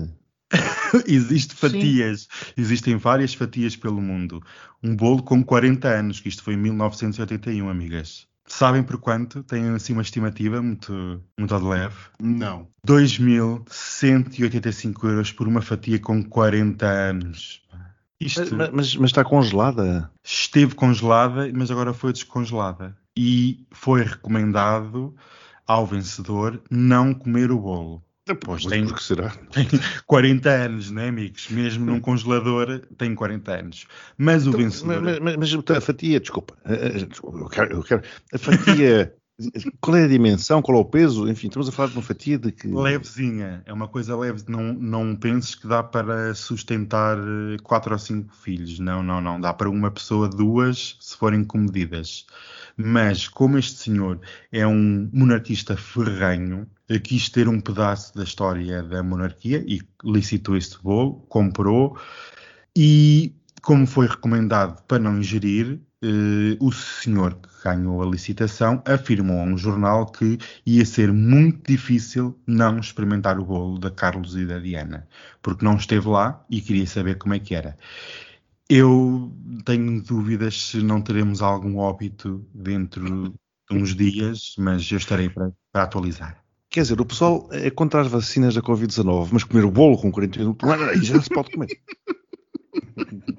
Existem 1.05 1.57
fatias, 1.57 2.29
existem 2.55 2.95
várias 2.95 3.33
fatias 3.33 3.75
pelo 3.75 4.01
mundo. 4.01 4.41
Um 4.81 4.95
bolo 4.95 5.21
com 5.21 5.43
40 5.43 5.89
anos, 5.89 6.21
que 6.21 6.29
isto 6.29 6.41
foi 6.41 6.53
em 6.53 6.57
1981, 6.57 7.69
amigas. 7.69 8.25
Sabem 8.47 8.81
por 8.81 8.97
quanto? 8.97 9.43
Têm 9.43 9.67
assim 9.71 9.91
uma 9.91 10.01
estimativa 10.01 10.61
muito, 10.61 11.21
muito 11.37 11.59
de 11.59 11.65
leve. 11.65 11.97
Não. 12.17 12.69
2.185 12.87 15.03
euros 15.03 15.33
por 15.33 15.49
uma 15.49 15.61
fatia 15.61 15.99
com 15.99 16.23
40 16.23 16.85
anos. 16.85 17.61
Isto 18.19 18.55
Mas, 18.55 18.69
mas- 18.71 18.95
mas 18.95 19.09
está 19.11 19.23
congelada. 19.23 20.09
esteve 20.23 20.73
congelada, 20.75 21.49
mas 21.53 21.69
agora 21.69 21.93
foi 21.93 22.11
descongelada. 22.13 22.97
E 23.17 23.65
foi 23.71 24.03
recomendado 24.03 25.15
ao 25.67 25.85
vencedor 25.85 26.61
não 26.69 27.13
comer 27.13 27.51
o 27.51 27.59
bolo. 27.59 28.03
Pois 28.43 28.63
Mas 28.65 28.73
tem, 28.73 28.85
por 28.85 28.95
que 28.97 29.03
será? 29.03 29.29
tem 29.51 29.65
40 30.05 30.49
anos, 30.49 30.91
né, 30.91 31.07
amigos? 31.07 31.47
Mesmo 31.49 31.85
num 31.85 31.99
congelador 32.01 32.81
tem 32.97 33.15
40 33.15 33.53
anos. 33.53 33.85
Mas 34.17 34.45
o 34.45 34.51
vencedor. 34.51 35.01
Mas, 35.01 35.19
mas- 35.19 35.35
mas 35.53 35.77
a 35.77 35.79
fatia, 35.81 36.19
desculpa, 36.19 36.57
eh, 36.65 36.91
eh, 37.01 37.05
desculpa, 37.05 37.37
eu 37.37 37.47
quero, 37.47 37.73
eu 37.77 37.83
quero- 37.83 38.03
a 38.33 38.37
fatia, 38.83 39.13
qual 39.79 39.95
é 39.97 40.05
a 40.05 40.07
dimensão, 40.07 40.61
qual 40.61 40.79
é 40.79 40.81
o 40.81 40.85
peso? 40.85 41.29
Enfim, 41.29 41.47
estamos 41.47 41.69
a 41.69 41.71
falar 41.71 41.89
de 41.89 41.95
uma 41.95 42.01
fatia 42.01 42.39
de 42.39 42.51
que. 42.51 42.67
Levezinha, 42.67 43.61
é 43.65 43.71
uma 43.71 43.87
coisa 43.87 44.17
leve. 44.17 44.43
Não, 44.47 44.73
não 44.73 45.15
penses 45.15 45.53
que 45.53 45.67
dá 45.67 45.83
para 45.83 46.33
sustentar 46.33 47.17
eh, 47.17 47.57
quatro 47.61 47.93
ou 47.93 47.99
cinco 47.99 48.33
filhos. 48.35 48.79
Não, 48.79 49.03
não, 49.03 49.21
não. 49.21 49.39
Dá 49.39 49.53
para 49.53 49.69
uma 49.69 49.91
pessoa, 49.91 50.27
duas, 50.27 50.97
se 50.99 51.15
forem 51.15 51.43
comedidas. 51.43 52.25
Mas, 52.75 53.27
como 53.27 53.57
este 53.59 53.77
senhor 53.77 54.19
é 54.51 54.65
um 54.65 55.09
monarquista 55.13 55.77
ferrenho, 55.77 56.67
eh, 56.89 56.97
quis 56.97 57.29
ter 57.29 57.47
um 57.47 57.59
pedaço 57.59 58.15
da 58.15 58.23
história 58.23 58.81
da 58.81 59.03
monarquia 59.03 59.63
e 59.67 59.81
licitou 60.03 60.57
este 60.57 60.81
bolo, 60.81 61.25
comprou. 61.29 61.95
E, 62.75 63.35
como 63.61 63.85
foi 63.85 64.07
recomendado 64.07 64.81
para 64.87 64.97
não 64.97 65.19
ingerir, 65.19 65.79
eh, 66.01 66.57
o 66.59 66.71
senhor 66.71 67.37
ganhou 67.67 68.01
a 68.01 68.05
licitação 68.05 68.81
afirmou 68.85 69.39
a 69.41 69.43
um 69.43 69.57
jornal 69.57 70.05
que 70.05 70.37
ia 70.65 70.85
ser 70.85 71.11
muito 71.11 71.69
difícil 71.69 72.39
não 72.47 72.79
experimentar 72.79 73.39
o 73.39 73.45
bolo 73.45 73.77
da 73.77 73.91
Carlos 73.91 74.35
e 74.37 74.45
da 74.45 74.59
Diana, 74.59 75.07
porque 75.41 75.65
não 75.65 75.75
esteve 75.75 76.07
lá 76.07 76.45
e 76.49 76.61
queria 76.61 76.87
saber 76.87 77.17
como 77.17 77.33
é 77.33 77.39
que 77.39 77.53
era. 77.55 77.77
Eu 78.69 79.31
tenho 79.65 80.01
dúvidas 80.01 80.61
se 80.69 80.81
não 80.81 81.01
teremos 81.01 81.41
algum 81.41 81.77
óbito 81.77 82.45
dentro 82.53 83.33
de 83.69 83.77
uns 83.77 83.95
dias, 83.95 84.55
mas 84.57 84.89
eu 84.91 84.97
estarei 84.97 85.29
para, 85.29 85.51
para 85.71 85.83
atualizar. 85.83 86.43
Quer 86.69 86.81
dizer, 86.81 86.99
o 86.99 87.05
pessoal 87.05 87.47
é 87.51 87.69
contra 87.69 88.01
as 88.01 88.07
vacinas 88.07 88.55
da 88.55 88.61
Covid-19, 88.61 89.29
mas 89.31 89.43
comer 89.43 89.63
o 89.63 89.71
bolo 89.71 89.97
com 89.97 90.11
41 90.11 90.55
aí 90.89 91.03
já 91.03 91.21
se 91.21 91.29
pode 91.29 91.51
comer. 91.51 91.67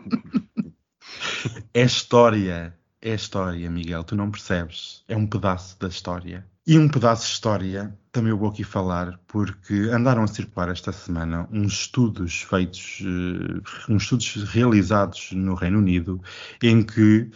É 1.74 1.82
história, 1.82 2.77
é 3.00 3.14
história, 3.14 3.70
Miguel, 3.70 4.04
tu 4.04 4.16
não 4.16 4.30
percebes. 4.30 5.04
É 5.08 5.16
um 5.16 5.26
pedaço 5.26 5.78
da 5.78 5.88
história. 5.88 6.44
E 6.66 6.78
um 6.78 6.88
pedaço 6.88 7.22
de 7.22 7.32
história 7.32 7.96
também 8.12 8.30
eu 8.30 8.36
vou 8.36 8.48
aqui 8.48 8.64
falar, 8.64 9.18
porque 9.28 9.72
andaram 9.92 10.24
a 10.24 10.26
circular 10.26 10.68
esta 10.68 10.90
semana 10.90 11.48
uns 11.52 11.72
estudos 11.72 12.42
feitos, 12.42 13.00
eh, 13.02 13.92
uns 13.92 14.02
estudos 14.02 14.42
realizados 14.42 15.30
no 15.32 15.54
Reino 15.54 15.78
Unido, 15.78 16.20
em 16.62 16.82
que 16.82 17.30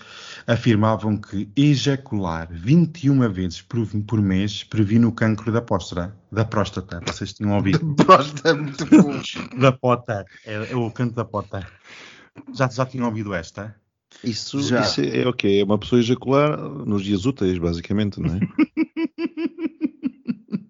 afirmavam 0.47 1.17
que 1.17 1.49
ejacular 1.55 2.49
21 2.51 3.33
vezes 3.33 3.63
por, 3.63 3.87
por 4.07 4.21
mês 4.21 4.65
previne 4.65 5.07
o 5.07 5.13
cancro 5.13 5.53
da 5.53 5.63
próstata. 5.63 6.15
Da 6.31 6.45
próstata, 6.45 7.01
vocês 7.07 7.33
tinham 7.33 7.55
ouvido? 7.55 7.95
Prosta 8.05 8.49
é 8.49 8.53
muito 8.53 8.85
bom. 8.87 9.21
da 9.59 9.71
pota, 9.71 10.25
é, 10.45 10.73
é 10.73 10.77
o 10.77 10.91
canto 10.91 11.15
da 11.15 11.25
pota. 11.25 11.67
Já, 12.53 12.69
já 12.69 12.85
tinham 12.85 13.07
ouvido 13.07 13.33
esta? 13.33 13.75
Isso, 14.25 14.61
Já. 14.63 14.83
isso 14.83 15.01
é 15.01 15.27
o 15.27 15.33
quê? 15.33 15.59
É 15.61 15.65
uma 15.65 15.79
pessoa 15.79 16.01
ejacular 16.01 16.57
nos 16.59 17.03
dias 17.03 17.27
úteis, 17.27 17.59
basicamente, 17.59 18.21
não 18.21 18.37
é? 18.37 18.41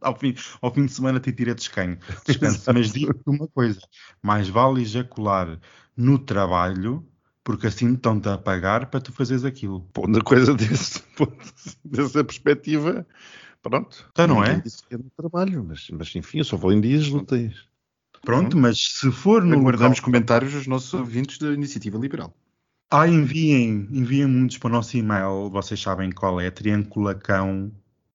ao, 0.01 0.19
fim, 0.19 0.35
ao 0.61 0.73
fim 0.73 0.87
de 0.87 0.93
semana 0.93 1.21
te 1.21 1.33
tira 1.33 1.55
descanso. 1.55 1.99
descanso. 2.27 2.73
Mas 2.73 2.93
digo-te 2.93 3.23
uma 3.27 3.49
coisa: 3.49 3.81
mais 4.23 4.49
vale 4.49 4.83
ejacular 4.83 5.59
no 5.97 6.19
trabalho, 6.19 7.07
porque 7.45 7.67
assim 7.67 7.95
estão-te 7.95 8.29
a 8.29 8.39
pagar 8.39 8.87
para 8.87 9.01
tu 9.01 9.13
fazeres 9.13 9.45
aquilo. 9.45 9.81
Pondo 9.93 10.19
a 10.19 10.23
coisa 10.23 10.55
desse, 10.55 11.01
ponto- 11.17 11.53
dessa 11.85 12.25
perspectiva, 12.25 13.07
pronto. 13.63 14.07
Então 14.13 14.27
não 14.27 14.45
é? 14.45 14.61
disse 14.61 14.87
que 14.87 14.95
é 14.95 14.99
no 14.99 15.11
trabalho, 15.17 15.65
mas, 15.65 15.89
mas 15.91 16.15
enfim, 16.15 16.39
eu 16.39 16.45
só 16.45 16.57
vou 16.57 16.73
em 16.73 16.81
dias 16.81 17.09
úteis. 17.09 17.55
Pronto, 18.25 18.57
mas 18.57 18.79
se 18.79 19.11
for 19.11 19.45
no 19.45 19.59
Aguardamos 19.59 19.99
local... 19.99 20.05
comentários 20.05 20.53
dos 20.53 20.69
nossos 20.69 20.95
ouvintes 20.95 21.39
da 21.39 21.53
Iniciativa 21.53 21.99
Liberal. 21.99 22.33
Ah, 22.93 23.09
enviem, 23.09 23.89
enviem 23.91 24.27
muitos 24.27 24.59
para 24.59 24.69
o 24.69 24.73
nosso 24.73 24.97
e-mail, 24.99 25.49
vocês 25.51 25.81
sabem 25.81 26.13
qual 26.13 26.39
é, 26.39 26.51
triangulacão, 26.51 27.73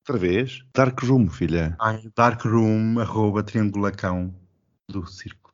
Outra 0.08 0.22
vez, 0.22 0.64
Dark 0.74 1.02
Room, 1.04 1.28
filha. 1.30 1.76
ai, 1.82 2.10
darkroom, 2.16 3.00
arroba, 3.00 3.44
triangulacão 3.44 4.34
do 4.88 5.06
círculo. 5.08 5.54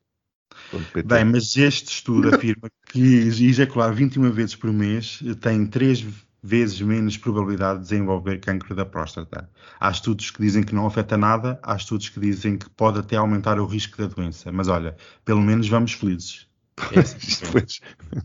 PT. 0.69 1.03
Bem, 1.03 1.25
mas 1.25 1.55
este 1.55 1.89
estudo 1.91 2.35
afirma 2.35 2.69
que 2.87 2.99
ejacular 2.99 3.93
21 3.93 4.29
vezes 4.31 4.55
por 4.55 4.71
mês 4.71 5.19
tem 5.41 5.65
3 5.65 6.05
vezes 6.43 6.81
menos 6.81 7.17
probabilidade 7.17 7.79
de 7.79 7.83
desenvolver 7.85 8.39
cancro 8.39 8.75
da 8.75 8.85
próstata. 8.85 9.49
Há 9.79 9.89
estudos 9.89 10.29
que 10.29 10.41
dizem 10.41 10.63
que 10.63 10.75
não 10.75 10.85
afeta 10.85 11.17
nada, 11.17 11.59
há 11.63 11.75
estudos 11.75 12.09
que 12.09 12.19
dizem 12.19 12.57
que 12.57 12.69
pode 12.69 12.99
até 12.99 13.15
aumentar 13.15 13.59
o 13.59 13.65
risco 13.65 13.97
da 13.97 14.07
doença. 14.07 14.51
Mas 14.51 14.67
olha, 14.67 14.95
pelo 15.23 15.41
menos 15.41 15.67
vamos 15.69 15.93
felizes. 15.93 16.47
É 16.91 16.99
assim 16.99 17.17
que 17.17 17.45
é. 17.45 17.51
Pois, 17.51 17.79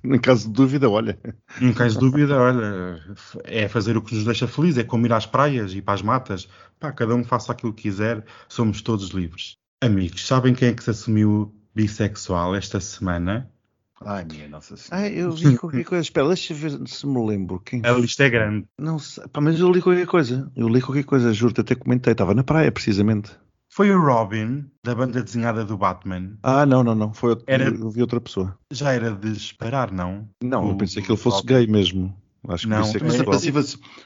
em 0.04 0.18
caso 0.18 0.46
de 0.46 0.52
dúvida, 0.52 0.88
olha. 0.88 1.18
Em 1.60 1.72
caso 1.72 1.98
de 1.98 2.00
dúvida, 2.00 2.36
olha, 2.36 3.00
é 3.44 3.68
fazer 3.68 3.96
o 3.96 4.02
que 4.02 4.14
nos 4.14 4.24
deixa 4.24 4.46
felizes, 4.46 4.78
é 4.78 4.84
como 4.84 5.06
ir 5.06 5.12
às 5.12 5.26
praias 5.26 5.74
e 5.74 5.82
para 5.82 5.94
as 5.94 6.02
matas. 6.02 6.48
Pá, 6.78 6.92
cada 6.92 7.14
um 7.14 7.24
faça 7.24 7.52
aquilo 7.52 7.72
que 7.72 7.82
quiser, 7.82 8.24
somos 8.48 8.82
todos 8.82 9.10
livres. 9.10 9.56
Amigos, 9.80 10.26
sabem 10.26 10.54
quem 10.54 10.68
é 10.68 10.74
que 10.74 10.82
se 10.82 10.90
assumiu 10.90 11.54
bissexual 11.74 12.54
esta 12.54 12.80
semana? 12.80 13.50
Ai, 14.04 14.24
minha 14.24 14.48
Nossa 14.48 14.76
Senhora. 14.76 15.06
Ah, 15.06 15.10
eu 15.10 15.30
li 15.30 15.56
qualquer 15.56 15.84
coisa. 15.84 16.02
Espera, 16.02 16.28
deixa 16.28 16.52
eu 16.52 16.56
ver 16.56 16.88
se 16.88 17.06
me 17.06 17.26
lembro. 17.26 17.60
Quem 17.60 17.82
A 17.84 17.92
lista 17.92 18.24
é 18.24 18.30
grande. 18.30 18.66
Não 18.78 18.98
sei. 18.98 19.24
Pá, 19.28 19.40
mas 19.40 19.58
eu 19.58 19.70
li 19.70 19.82
qualquer 19.82 20.06
coisa. 20.06 20.50
Eu 20.54 20.68
li 20.68 20.80
qualquer 20.80 21.04
coisa, 21.04 21.32
juro-te, 21.32 21.60
até 21.60 21.74
comentei. 21.74 22.12
Estava 22.12 22.34
na 22.34 22.44
praia, 22.44 22.70
precisamente. 22.70 23.30
Foi 23.78 23.92
o 23.92 24.00
Robin, 24.04 24.64
da 24.84 24.92
banda 24.92 25.22
desenhada 25.22 25.64
do 25.64 25.78
Batman. 25.78 26.36
Ah, 26.42 26.66
não, 26.66 26.82
não, 26.82 26.96
não. 26.96 27.14
Foi 27.14 27.38
Era- 27.46 27.68
Eu 27.68 27.88
vi 27.90 28.00
outra 28.00 28.20
pessoa. 28.20 28.58
Já 28.72 28.90
era 28.92 29.12
de 29.12 29.30
esperar, 29.30 29.92
não? 29.92 30.28
Não, 30.42 30.66
eu 30.66 30.74
O- 30.74 30.76
pensei 30.76 31.00
que 31.00 31.08
ele 31.12 31.16
fosse 31.16 31.36
Robin. 31.42 31.54
gay 31.54 31.66
mesmo. 31.68 32.12
Acho 32.48 32.64
que 32.64 32.70
Não, 32.70 32.80
é 32.88 32.92
que 32.92 33.04
Mas 33.04 33.20
a 33.20 33.24
passiva, 33.24 33.60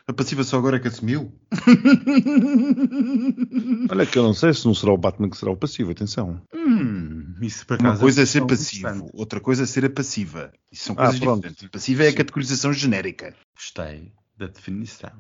a 0.09 0.13
passiva 0.13 0.45
só 0.45 0.59
agora 0.59 0.77
é 0.77 0.79
que 0.79 0.89
assumiu? 0.89 1.33
Olha 3.91 4.05
que 4.05 4.19
eu 4.19 4.23
não 4.23 4.35
sei 4.35 4.53
se 4.53 4.67
não 4.67 4.75
será 4.75 4.93
o 4.93 4.99
Batman 4.99 5.31
que 5.31 5.39
será 5.39 5.51
o 5.51 5.57
passivo, 5.57 5.91
atenção. 5.93 6.43
Hum, 6.55 7.35
isso 7.41 7.65
por 7.67 7.79
Uma 7.81 7.89
acaso 7.89 8.03
coisa 8.03 8.23
é 8.23 8.27
ser 8.27 8.47
passivo, 8.47 9.09
outra 9.15 9.41
coisa 9.41 9.63
é 9.63 9.67
ser 9.67 9.87
a 9.87 9.91
passiva. 9.91 10.53
Isso 10.71 10.85
são 10.85 10.95
Ah, 10.99 11.05
coisas 11.05 11.19
pronto. 11.21 11.37
diferentes. 11.49 11.69
Passiva 11.71 12.05
é 12.05 12.09
a 12.09 12.15
categorização 12.15 12.75
genérica. 12.75 13.35
Gostei 13.57 14.13
da 14.37 14.49
definição. 14.49 15.13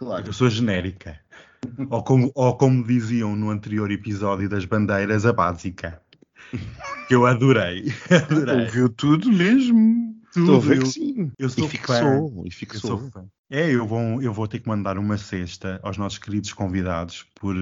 Claro. 0.00 0.26
Eu 0.26 0.32
sou 0.32 0.48
genérica. 0.48 1.20
ou, 1.90 2.02
como, 2.02 2.32
ou 2.34 2.56
como 2.56 2.82
diziam 2.86 3.36
no 3.36 3.50
anterior 3.50 3.90
episódio 3.90 4.48
das 4.48 4.64
bandeiras, 4.64 5.26
a 5.26 5.32
básica. 5.32 6.00
Que 7.06 7.14
eu 7.14 7.26
adorei. 7.26 7.92
adorei. 8.10 8.64
Ouviu 8.64 8.88
tudo 8.88 9.30
mesmo. 9.30 10.18
Estou 10.34 10.56
a 10.56 10.60
ver 10.60 10.78
eu, 10.78 10.82
que 10.84 10.88
sim. 10.88 11.32
eu 11.38 11.50
sou 11.50 11.64
e 11.64 11.68
fã. 11.68 11.76
fixou. 11.76 12.42
E 12.44 12.48
Eu 12.48 12.52
fixou. 12.52 12.80
sou 12.98 13.10
fã. 13.10 13.26
É, 13.50 13.68
eu 13.70 13.86
vou, 13.86 14.22
eu 14.22 14.32
vou 14.32 14.48
ter 14.48 14.60
que 14.60 14.68
mandar 14.68 14.96
uma 14.96 15.18
cesta 15.18 15.78
aos 15.82 15.98
nossos 15.98 16.18
queridos 16.18 16.52
convidados 16.54 17.26
por, 17.34 17.54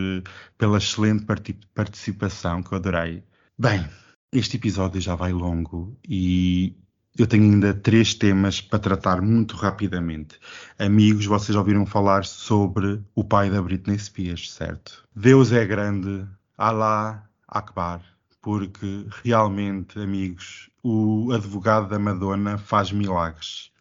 pela 0.57 0.79
excelente 0.79 1.25
parti- 1.25 1.59
participação 1.75 2.63
que 2.63 2.73
eu 2.73 2.77
adorei. 2.79 3.25
Bem, 3.59 3.85
este 4.33 4.59
episódio 4.59 5.01
já 5.01 5.15
vai 5.17 5.33
longo 5.33 5.99
e 6.09 6.77
eu 7.19 7.27
tenho 7.27 7.43
ainda 7.43 7.75
três 7.75 8.15
temas 8.15 8.61
para 8.61 8.79
tratar 8.79 9.21
muito 9.21 9.57
rapidamente. 9.57 10.39
Amigos, 10.79 11.27
vocês 11.27 11.57
ouviram 11.57 11.85
falar 11.85 12.25
sobre 12.25 13.03
o 13.13 13.25
pai 13.25 13.51
da 13.51 13.61
Britney 13.61 13.99
Spears, 13.99 14.53
certo? 14.53 15.05
Deus 15.15 15.51
é 15.51 15.67
grande, 15.67 16.25
Allah 16.57 17.29
Akbar, 17.49 18.01
porque 18.41 19.07
realmente, 19.25 19.99
amigos, 19.99 20.71
o 20.81 21.33
advogado 21.33 21.89
da 21.89 21.99
Madonna 21.99 22.57
faz 22.57 22.93
milagres. 22.93 23.73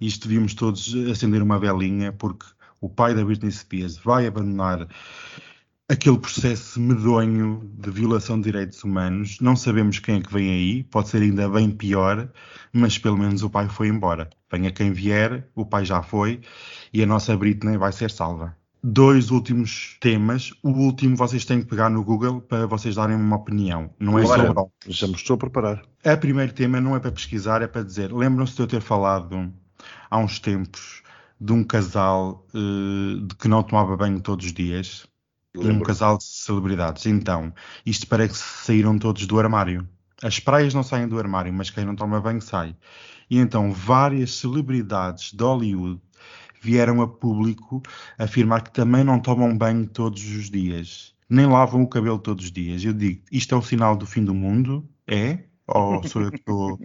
Isto 0.00 0.26
devíamos 0.26 0.54
todos 0.54 0.94
acender 1.10 1.42
uma 1.42 1.58
velinha, 1.58 2.12
porque 2.12 2.46
o 2.80 2.88
pai 2.88 3.14
da 3.14 3.22
Britney 3.22 3.52
Spears 3.52 3.98
vai 3.98 4.26
abandonar 4.26 4.88
aquele 5.88 6.18
processo 6.18 6.80
medonho 6.80 7.70
de 7.78 7.90
violação 7.90 8.38
de 8.38 8.44
direitos 8.44 8.82
humanos. 8.82 9.38
Não 9.40 9.54
sabemos 9.54 9.98
quem 9.98 10.16
é 10.16 10.20
que 10.20 10.32
vem 10.32 10.50
aí, 10.50 10.84
pode 10.84 11.08
ser 11.08 11.22
ainda 11.22 11.48
bem 11.48 11.70
pior, 11.70 12.28
mas 12.72 12.98
pelo 12.98 13.16
menos 13.16 13.42
o 13.42 13.50
pai 13.50 13.68
foi 13.68 13.88
embora. 13.88 14.28
Venha 14.50 14.72
quem 14.72 14.92
vier, 14.92 15.48
o 15.54 15.64
pai 15.64 15.84
já 15.84 16.02
foi 16.02 16.40
e 16.92 17.02
a 17.02 17.06
nossa 17.06 17.36
Britney 17.36 17.76
vai 17.76 17.92
ser 17.92 18.10
salva. 18.10 18.56
Dois 18.82 19.30
últimos 19.30 19.96
temas. 20.00 20.52
O 20.62 20.70
último 20.70 21.16
vocês 21.16 21.44
têm 21.44 21.60
que 21.60 21.66
pegar 21.66 21.88
no 21.88 22.04
Google 22.04 22.40
para 22.40 22.66
vocês 22.66 22.94
darem 22.94 23.16
uma 23.16 23.36
opinião. 23.36 23.90
Não 23.98 24.18
é 24.18 24.24
Ora. 24.24 24.46
sobre 24.46 24.70
Já 24.86 25.06
me 25.08 25.14
estou 25.14 25.34
a 25.34 25.38
preparar. 25.38 25.82
a 26.04 26.16
primeiro 26.16 26.52
tema 26.52 26.80
não 26.80 26.94
é 26.94 27.00
para 27.00 27.10
pesquisar, 27.10 27.62
é 27.62 27.66
para 27.66 27.82
dizer. 27.82 28.12
Lembram-se 28.12 28.54
de 28.54 28.62
eu 28.62 28.66
ter 28.66 28.80
falado 28.80 29.52
há 30.08 30.18
uns 30.18 30.38
tempos 30.38 31.02
de 31.40 31.52
um 31.52 31.64
casal 31.64 32.46
eh, 32.54 33.20
de 33.26 33.34
que 33.34 33.48
não 33.48 33.62
tomava 33.62 33.96
banho 33.96 34.20
todos 34.20 34.46
os 34.46 34.52
dias? 34.52 35.06
Um 35.56 35.80
casal 35.80 36.18
de 36.18 36.24
celebridades. 36.24 37.06
Então, 37.06 37.52
isto 37.84 38.06
parece 38.06 38.34
que 38.34 38.64
saíram 38.66 38.98
todos 38.98 39.26
do 39.26 39.38
armário. 39.38 39.88
As 40.22 40.38
praias 40.38 40.72
não 40.72 40.82
saem 40.82 41.08
do 41.08 41.18
armário, 41.18 41.52
mas 41.52 41.70
quem 41.70 41.84
não 41.84 41.94
toma 41.94 42.20
banho 42.20 42.40
sai. 42.40 42.74
E 43.28 43.38
então, 43.38 43.72
várias 43.72 44.34
celebridades 44.36 45.32
de 45.32 45.42
Hollywood 45.42 46.00
vieram 46.60 47.00
a 47.00 47.08
público 47.08 47.82
afirmar 48.18 48.62
que 48.62 48.72
também 48.72 49.04
não 49.04 49.20
tomam 49.20 49.56
banho 49.56 49.86
todos 49.86 50.22
os 50.22 50.50
dias, 50.50 51.14
nem 51.28 51.46
lavam 51.46 51.82
o 51.82 51.88
cabelo 51.88 52.18
todos 52.18 52.46
os 52.46 52.52
dias. 52.52 52.84
Eu 52.84 52.92
digo, 52.92 53.22
isto 53.30 53.54
é 53.54 53.58
um 53.58 53.62
sinal 53.62 53.96
do 53.96 54.06
fim 54.06 54.24
do 54.24 54.34
mundo? 54.34 54.88
É? 55.06 55.44
Ou 55.66 56.02
sou 56.08 56.22
eu 56.22 56.30
que 56.30 56.38
estou. 56.38 56.78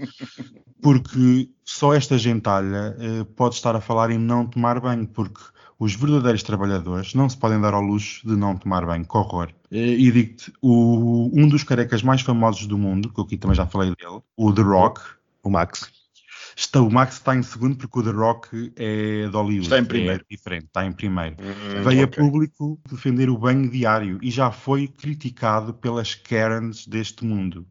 Porque 0.81 1.49
só 1.63 1.93
esta 1.93 2.17
gentalha 2.17 2.95
eh, 2.99 3.23
pode 3.35 3.55
estar 3.55 3.75
a 3.75 3.81
falar 3.81 4.09
em 4.09 4.17
não 4.17 4.47
tomar 4.47 4.79
banho, 4.79 5.07
porque 5.07 5.41
os 5.81 5.95
verdadeiros 5.95 6.43
trabalhadores 6.43 7.15
não 7.15 7.27
se 7.27 7.35
podem 7.35 7.59
dar 7.59 7.73
ao 7.73 7.81
luxo 7.81 8.27
de 8.27 8.35
não 8.35 8.55
tomar 8.55 8.85
banho. 8.85 9.03
Que 9.03 9.17
horror. 9.17 9.49
Eh, 9.71 9.95
E 9.97 10.11
digo-te, 10.11 10.53
um 10.61 11.47
dos 11.47 11.63
carecas 11.63 12.03
mais 12.03 12.21
famosos 12.21 12.67
do 12.67 12.77
mundo, 12.77 13.09
que 13.11 13.19
eu 13.19 13.23
aqui 13.23 13.35
também 13.35 13.55
já 13.55 13.65
falei 13.65 13.91
dele, 13.95 14.21
o 14.37 14.53
The 14.53 14.61
Rock, 14.61 15.01
O 15.41 15.49
Max. 15.49 15.91
Está, 16.55 16.81
o 16.81 16.91
Max 16.91 17.15
está 17.15 17.35
em 17.35 17.41
segundo 17.41 17.77
porque 17.77 17.97
o 17.97 18.03
The 18.03 18.11
Rock 18.11 18.71
é 18.75 19.27
de 19.27 19.35
Hollywood. 19.35 19.63
Está 19.63 19.79
em 19.79 19.85
primeiro. 19.85 20.23
É 20.29 20.35
diferente, 20.35 20.65
está 20.65 20.85
em 20.85 20.91
primeiro. 20.91 21.35
Hum, 21.39 21.81
Veio 21.83 22.03
ok. 22.03 22.03
a 22.03 22.07
público 22.07 22.79
defender 22.87 23.27
o 23.31 23.37
banho 23.39 23.67
diário 23.67 24.19
e 24.21 24.29
já 24.29 24.51
foi 24.51 24.87
criticado 24.87 25.73
pelas 25.73 26.13
Karens 26.13 26.85
deste 26.85 27.25
mundo. 27.25 27.65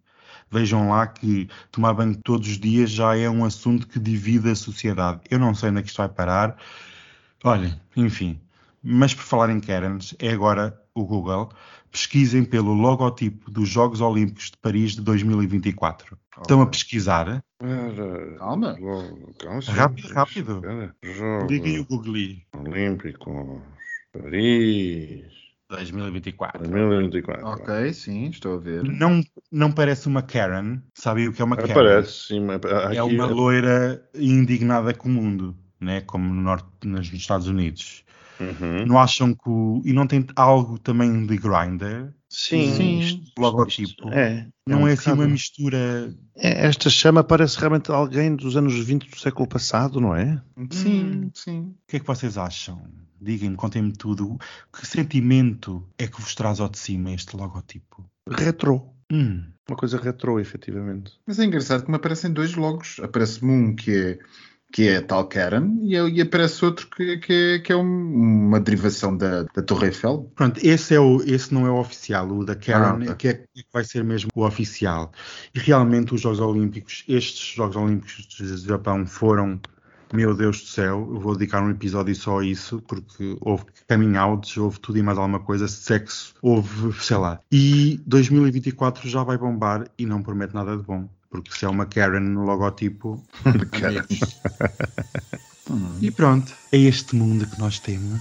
Vejam 0.50 0.88
lá 0.88 1.06
que 1.06 1.48
tomar 1.70 1.94
banho 1.94 2.16
todos 2.24 2.48
os 2.48 2.58
dias 2.58 2.90
já 2.90 3.16
é 3.16 3.30
um 3.30 3.44
assunto 3.44 3.86
que 3.86 4.00
divide 4.00 4.50
a 4.50 4.56
sociedade. 4.56 5.20
Eu 5.30 5.38
não 5.38 5.54
sei 5.54 5.70
onde 5.70 5.78
é 5.78 5.82
que 5.82 5.88
isto 5.88 5.98
vai 5.98 6.08
parar. 6.08 6.56
Olhem, 7.44 7.74
enfim. 7.96 8.38
Mas 8.82 9.14
por 9.14 9.22
falar 9.22 9.50
em 9.50 9.60
Karens, 9.60 10.14
é 10.18 10.30
agora 10.30 10.78
o 10.94 11.04
Google. 11.04 11.50
Pesquisem 11.90 12.44
pelo 12.44 12.72
logotipo 12.72 13.50
dos 13.50 13.68
Jogos 13.68 14.00
Olímpicos 14.00 14.50
de 14.50 14.56
Paris 14.58 14.92
de 14.92 15.02
2024. 15.02 16.16
Estão 16.40 16.62
a 16.62 16.66
pesquisar? 16.66 17.42
Ora, 17.62 18.36
Calma. 18.38 18.76
calma. 19.38 19.60
Rápido, 19.66 20.08
rápido. 20.14 20.62
Liguem 21.48 21.80
o 21.80 21.86
Google 21.86 22.14
Olímpicos 22.54 23.60
Paris 24.12 25.24
2024. 25.68 26.62
2024. 26.68 27.46
Ok, 27.46 27.92
sim, 27.92 28.28
estou 28.28 28.54
a 28.54 28.58
ver. 28.58 28.82
Não, 28.82 29.22
não 29.50 29.70
parece 29.70 30.08
uma 30.08 30.22
Karen. 30.22 30.80
Sabem 30.94 31.28
o 31.28 31.32
que 31.32 31.40
é 31.40 31.44
uma 31.44 31.56
Karen? 31.56 31.70
Aparece, 31.70 32.26
sim. 32.28 32.40
mas 32.40 32.60
Aqui, 32.64 32.96
É 32.96 33.02
uma 33.02 33.26
loira 33.26 34.02
indignada 34.14 34.92
com 34.92 35.08
o 35.08 35.12
mundo, 35.12 35.56
né? 35.80 36.00
como 36.02 36.32
no 36.32 36.42
norte, 36.42 36.66
nos 36.84 37.12
Estados 37.12 37.46
Unidos. 37.46 38.04
Uhum. 38.40 38.86
Não 38.86 38.98
acham 38.98 39.34
que. 39.34 39.48
O, 39.48 39.82
e 39.84 39.92
não 39.92 40.06
tem 40.06 40.24
algo 40.34 40.78
também 40.78 41.26
de 41.26 41.36
Grindr? 41.36 42.10
Sim, 42.28 42.74
Sim. 42.74 42.98
isto- 43.00 43.32
Logotipo. 43.38 43.88
isto- 43.90 44.08
É. 44.10 44.46
Não 44.66 44.82
um 44.82 44.88
é 44.88 44.92
assim 44.92 45.10
uma 45.12 45.26
mistura. 45.28 46.14
É, 46.36 46.66
Esta 46.66 46.88
chama 46.88 47.22
parece 47.24 47.58
realmente 47.58 47.90
alguém 47.90 48.34
dos 48.34 48.56
anos 48.56 48.72
20 48.78 49.10
do 49.10 49.18
século 49.18 49.46
passado, 49.48 50.00
não 50.00 50.14
é? 50.14 50.40
Sim, 50.70 51.30
sim. 51.34 51.60
O 51.60 51.74
que 51.88 51.96
é 51.96 52.00
que 52.00 52.06
vocês 52.06 52.38
acham? 52.38 52.80
Digam-me, 53.20 53.56
contem-me 53.56 53.92
tudo. 53.92 54.38
Que 54.72 54.86
sentimento 54.86 55.86
é 55.98 56.06
que 56.06 56.18
vos 56.20 56.34
traz 56.34 56.60
ao 56.60 56.68
de 56.70 56.78
cima 56.78 57.10
este 57.12 57.36
logotipo? 57.36 58.08
Retro. 58.30 58.86
Hum, 59.12 59.44
Uma 59.68 59.76
coisa 59.76 59.98
retro, 59.98 60.38
efetivamente. 60.40 61.12
Mas 61.26 61.38
é 61.38 61.44
engraçado 61.44 61.84
que 61.84 61.90
me 61.90 61.96
aparecem 61.96 62.32
dois 62.32 62.54
logos. 62.54 62.98
Aparece-me 63.02 63.50
um 63.52 63.74
que 63.76 63.90
é, 63.90 64.18
que 64.72 64.88
é 64.88 65.00
tal 65.00 65.26
Karen 65.26 65.78
e, 65.82 65.94
e 65.96 66.20
aparece 66.20 66.64
outro 66.64 66.88
que, 66.88 67.18
que 67.18 67.32
é, 67.32 67.58
que 67.58 67.72
é 67.72 67.76
um- 67.76 68.14
uma 68.46 68.60
derivação 68.60 69.16
da, 69.16 69.42
da 69.42 69.62
Torre 69.62 69.86
Eiffel. 69.88 70.30
Pronto, 70.34 70.60
esse, 70.64 70.94
é 70.94 71.00
o, 71.00 71.20
esse 71.22 71.52
não 71.52 71.66
é 71.66 71.70
o 71.70 71.78
oficial, 71.80 72.28
o 72.28 72.44
da 72.44 72.54
Karen, 72.54 73.08
Ah, 73.08 73.12
ok. 73.12 73.14
que, 73.16 73.28
é, 73.28 73.34
que 73.34 73.64
vai 73.72 73.84
ser 73.84 74.04
mesmo 74.04 74.30
o 74.34 74.44
oficial. 74.44 75.10
E 75.54 75.58
realmente 75.58 76.14
os 76.14 76.20
Jogos 76.20 76.40
Olímpicos, 76.40 77.04
estes 77.08 77.54
Jogos 77.54 77.76
Olímpicos 77.76 78.26
do 78.38 78.58
Japão 78.68 79.04
foram, 79.06 79.60
meu 80.12 80.34
Deus 80.36 80.60
do 80.60 80.66
céu, 80.66 81.08
eu 81.14 81.20
vou 81.20 81.34
dedicar 81.36 81.62
um 81.62 81.70
episódio 81.70 82.14
só 82.14 82.40
a 82.40 82.44
isso, 82.44 82.80
porque 82.86 83.36
houve 83.40 83.64
coming 83.88 84.16
outs, 84.16 84.56
houve 84.56 84.78
tudo 84.80 84.98
e 84.98 85.02
mais 85.02 85.18
alguma 85.18 85.40
coisa, 85.40 85.66
sexo, 85.68 86.34
houve, 86.42 86.92
sei 87.02 87.16
lá. 87.16 87.40
E 87.50 88.00
2024 88.06 89.08
já 89.08 89.22
vai 89.22 89.36
bombar 89.38 89.88
e 89.98 90.06
não 90.06 90.22
promete 90.22 90.54
nada 90.54 90.76
de 90.76 90.82
bom. 90.82 91.08
Porque 91.30 91.52
se 91.56 91.64
é 91.64 91.68
uma 91.68 91.86
Karen 91.86 92.20
no 92.20 92.44
logotipo, 92.44 93.24
amigos. 93.44 94.40
E 96.00 96.10
pronto, 96.10 96.52
é 96.72 96.78
este 96.78 97.14
mundo 97.14 97.46
que 97.46 97.58
nós 97.58 97.78
temos. 97.78 98.20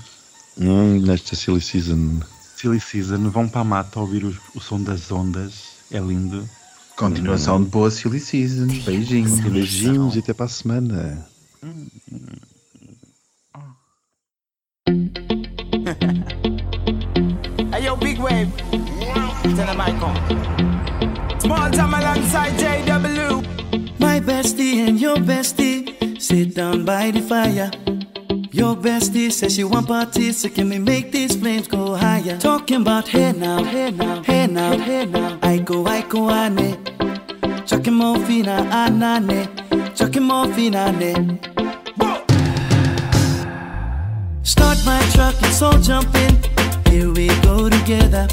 Hum, 0.58 1.02
nesta 1.02 1.36
silly 1.36 1.62
season. 1.62 2.19
Silly 2.56 2.80
Season, 2.82 3.30
vão 3.30 3.48
para 3.48 3.62
a 3.62 3.63
mata 3.63 4.02
ouvir 4.02 4.26
o, 4.26 4.38
o 4.54 4.60
som 4.60 4.82
das 4.84 5.10
ondas, 5.10 5.78
é 5.89 5.98
lindo. 5.98 6.48
Continuação 6.98 7.63
de 7.63 7.69
boa 7.69 7.89
Silly 7.89 8.19
Season. 8.19 8.67
Beijinhos. 8.84 9.39
Beijinhos 9.39 10.15
e 10.17 10.19
até 10.19 10.34
para 10.34 10.45
a 10.45 10.50
semana. 10.50 11.26
Hey 17.72 17.86
yo, 17.86 17.95
big 17.95 18.19
wave. 18.19 18.52
Tell 19.56 19.65
them 19.65 19.80
I 19.80 19.93
come. 20.00 20.68
All 21.52 21.70
time 21.72 21.93
alongside 21.93 22.54
JW. 22.54 24.00
My 24.00 24.20
bestie 24.20 24.88
and 24.88 25.00
your 25.00 25.18
bestie 25.18 26.22
sit 26.22 26.56
down 26.56 26.86
by 26.86 27.12
the 27.12 27.22
fire. 27.22 27.72
Your 28.52 28.76
bestie 28.76 29.32
says 29.32 29.56
she 29.56 29.64
want 29.64 29.88
party, 29.88 30.32
so 30.32 30.50
can 30.50 30.70
we 30.70 30.80
make 30.80 31.12
these 31.12 31.36
flames 31.36 31.68
go 31.68 31.95
higher? 31.95 32.38
Talking 32.38 32.82
about 32.82 33.08
hey 33.08 33.32
now, 33.32 33.64
hey 33.64 33.89
now, 33.91 34.22
hey 34.24 34.47
now, 34.47 34.78
hey 34.78 35.06
now. 35.06 35.39
I 35.41 35.58
go, 35.58 35.86
I 35.88 36.02
go, 36.02 36.30
ane. 36.30 36.78
Chucking 37.66 37.93
more 37.93 38.20
fina, 38.26 38.68
anane. 38.72 39.95
Chucking 39.95 40.24
more 40.24 40.47
fina, 40.54 40.86
ah, 40.88 40.91
ne. 40.91 41.14
Start 44.43 44.78
my 44.86 45.02
truck, 45.14 45.41
let's 45.41 45.62
all 45.62 45.80
jump 45.80 46.14
in. 46.16 46.38
Here 46.91 47.12
we 47.12 47.28
go 47.41 47.70
together. 47.70 48.28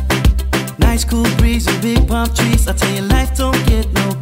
Nice 0.79 1.05
cool 1.05 1.25
breeze 1.37 1.67
and 1.67 1.81
big 1.83 2.07
palm 2.07 2.29
trees. 2.35 2.69
I 2.69 2.73
tell 2.73 2.95
you, 2.95 3.03
life 3.03 3.37
don't 3.37 3.67
get 3.67 3.91
no 3.93 4.16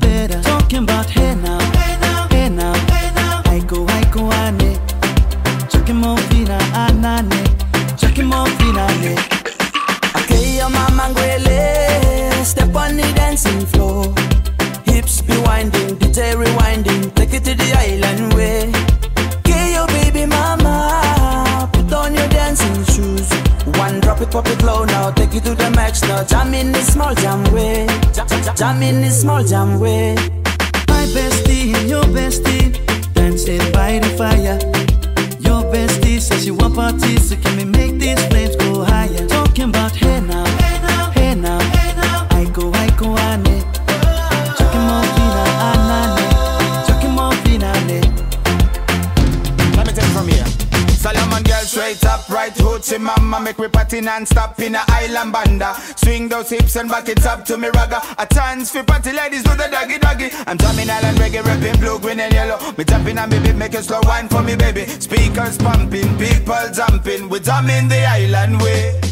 those 56.34 56.50
hips 56.50 56.74
and 56.74 56.88
back 56.88 57.08
it 57.08 57.24
up 57.26 57.44
to 57.44 57.56
me 57.56 57.68
ragga. 57.68 58.00
A 58.18 58.26
tons 58.26 58.68
for 58.70 58.82
party 58.82 59.12
ladies 59.12 59.44
do 59.44 59.50
the 59.50 59.68
doggy 59.70 59.98
doggy. 59.98 60.30
I'm 60.48 60.56
drumming 60.56 60.90
island 60.90 61.18
reggae, 61.18 61.44
rapping 61.44 61.78
blue, 61.80 62.00
green 62.00 62.18
and 62.18 62.32
yellow. 62.32 62.58
Me 62.76 62.82
tapping 62.82 63.18
and 63.18 63.30
baby, 63.30 63.52
making 63.52 63.82
slow 63.82 64.00
wine 64.02 64.28
for 64.28 64.42
me 64.42 64.56
baby. 64.56 64.84
Speakers 64.86 65.58
pumping, 65.58 66.18
people 66.18 66.66
jumping, 66.74 67.28
we 67.28 67.38
drumming 67.38 67.86
the 67.88 68.04
island 68.04 68.60
way. 68.62 69.03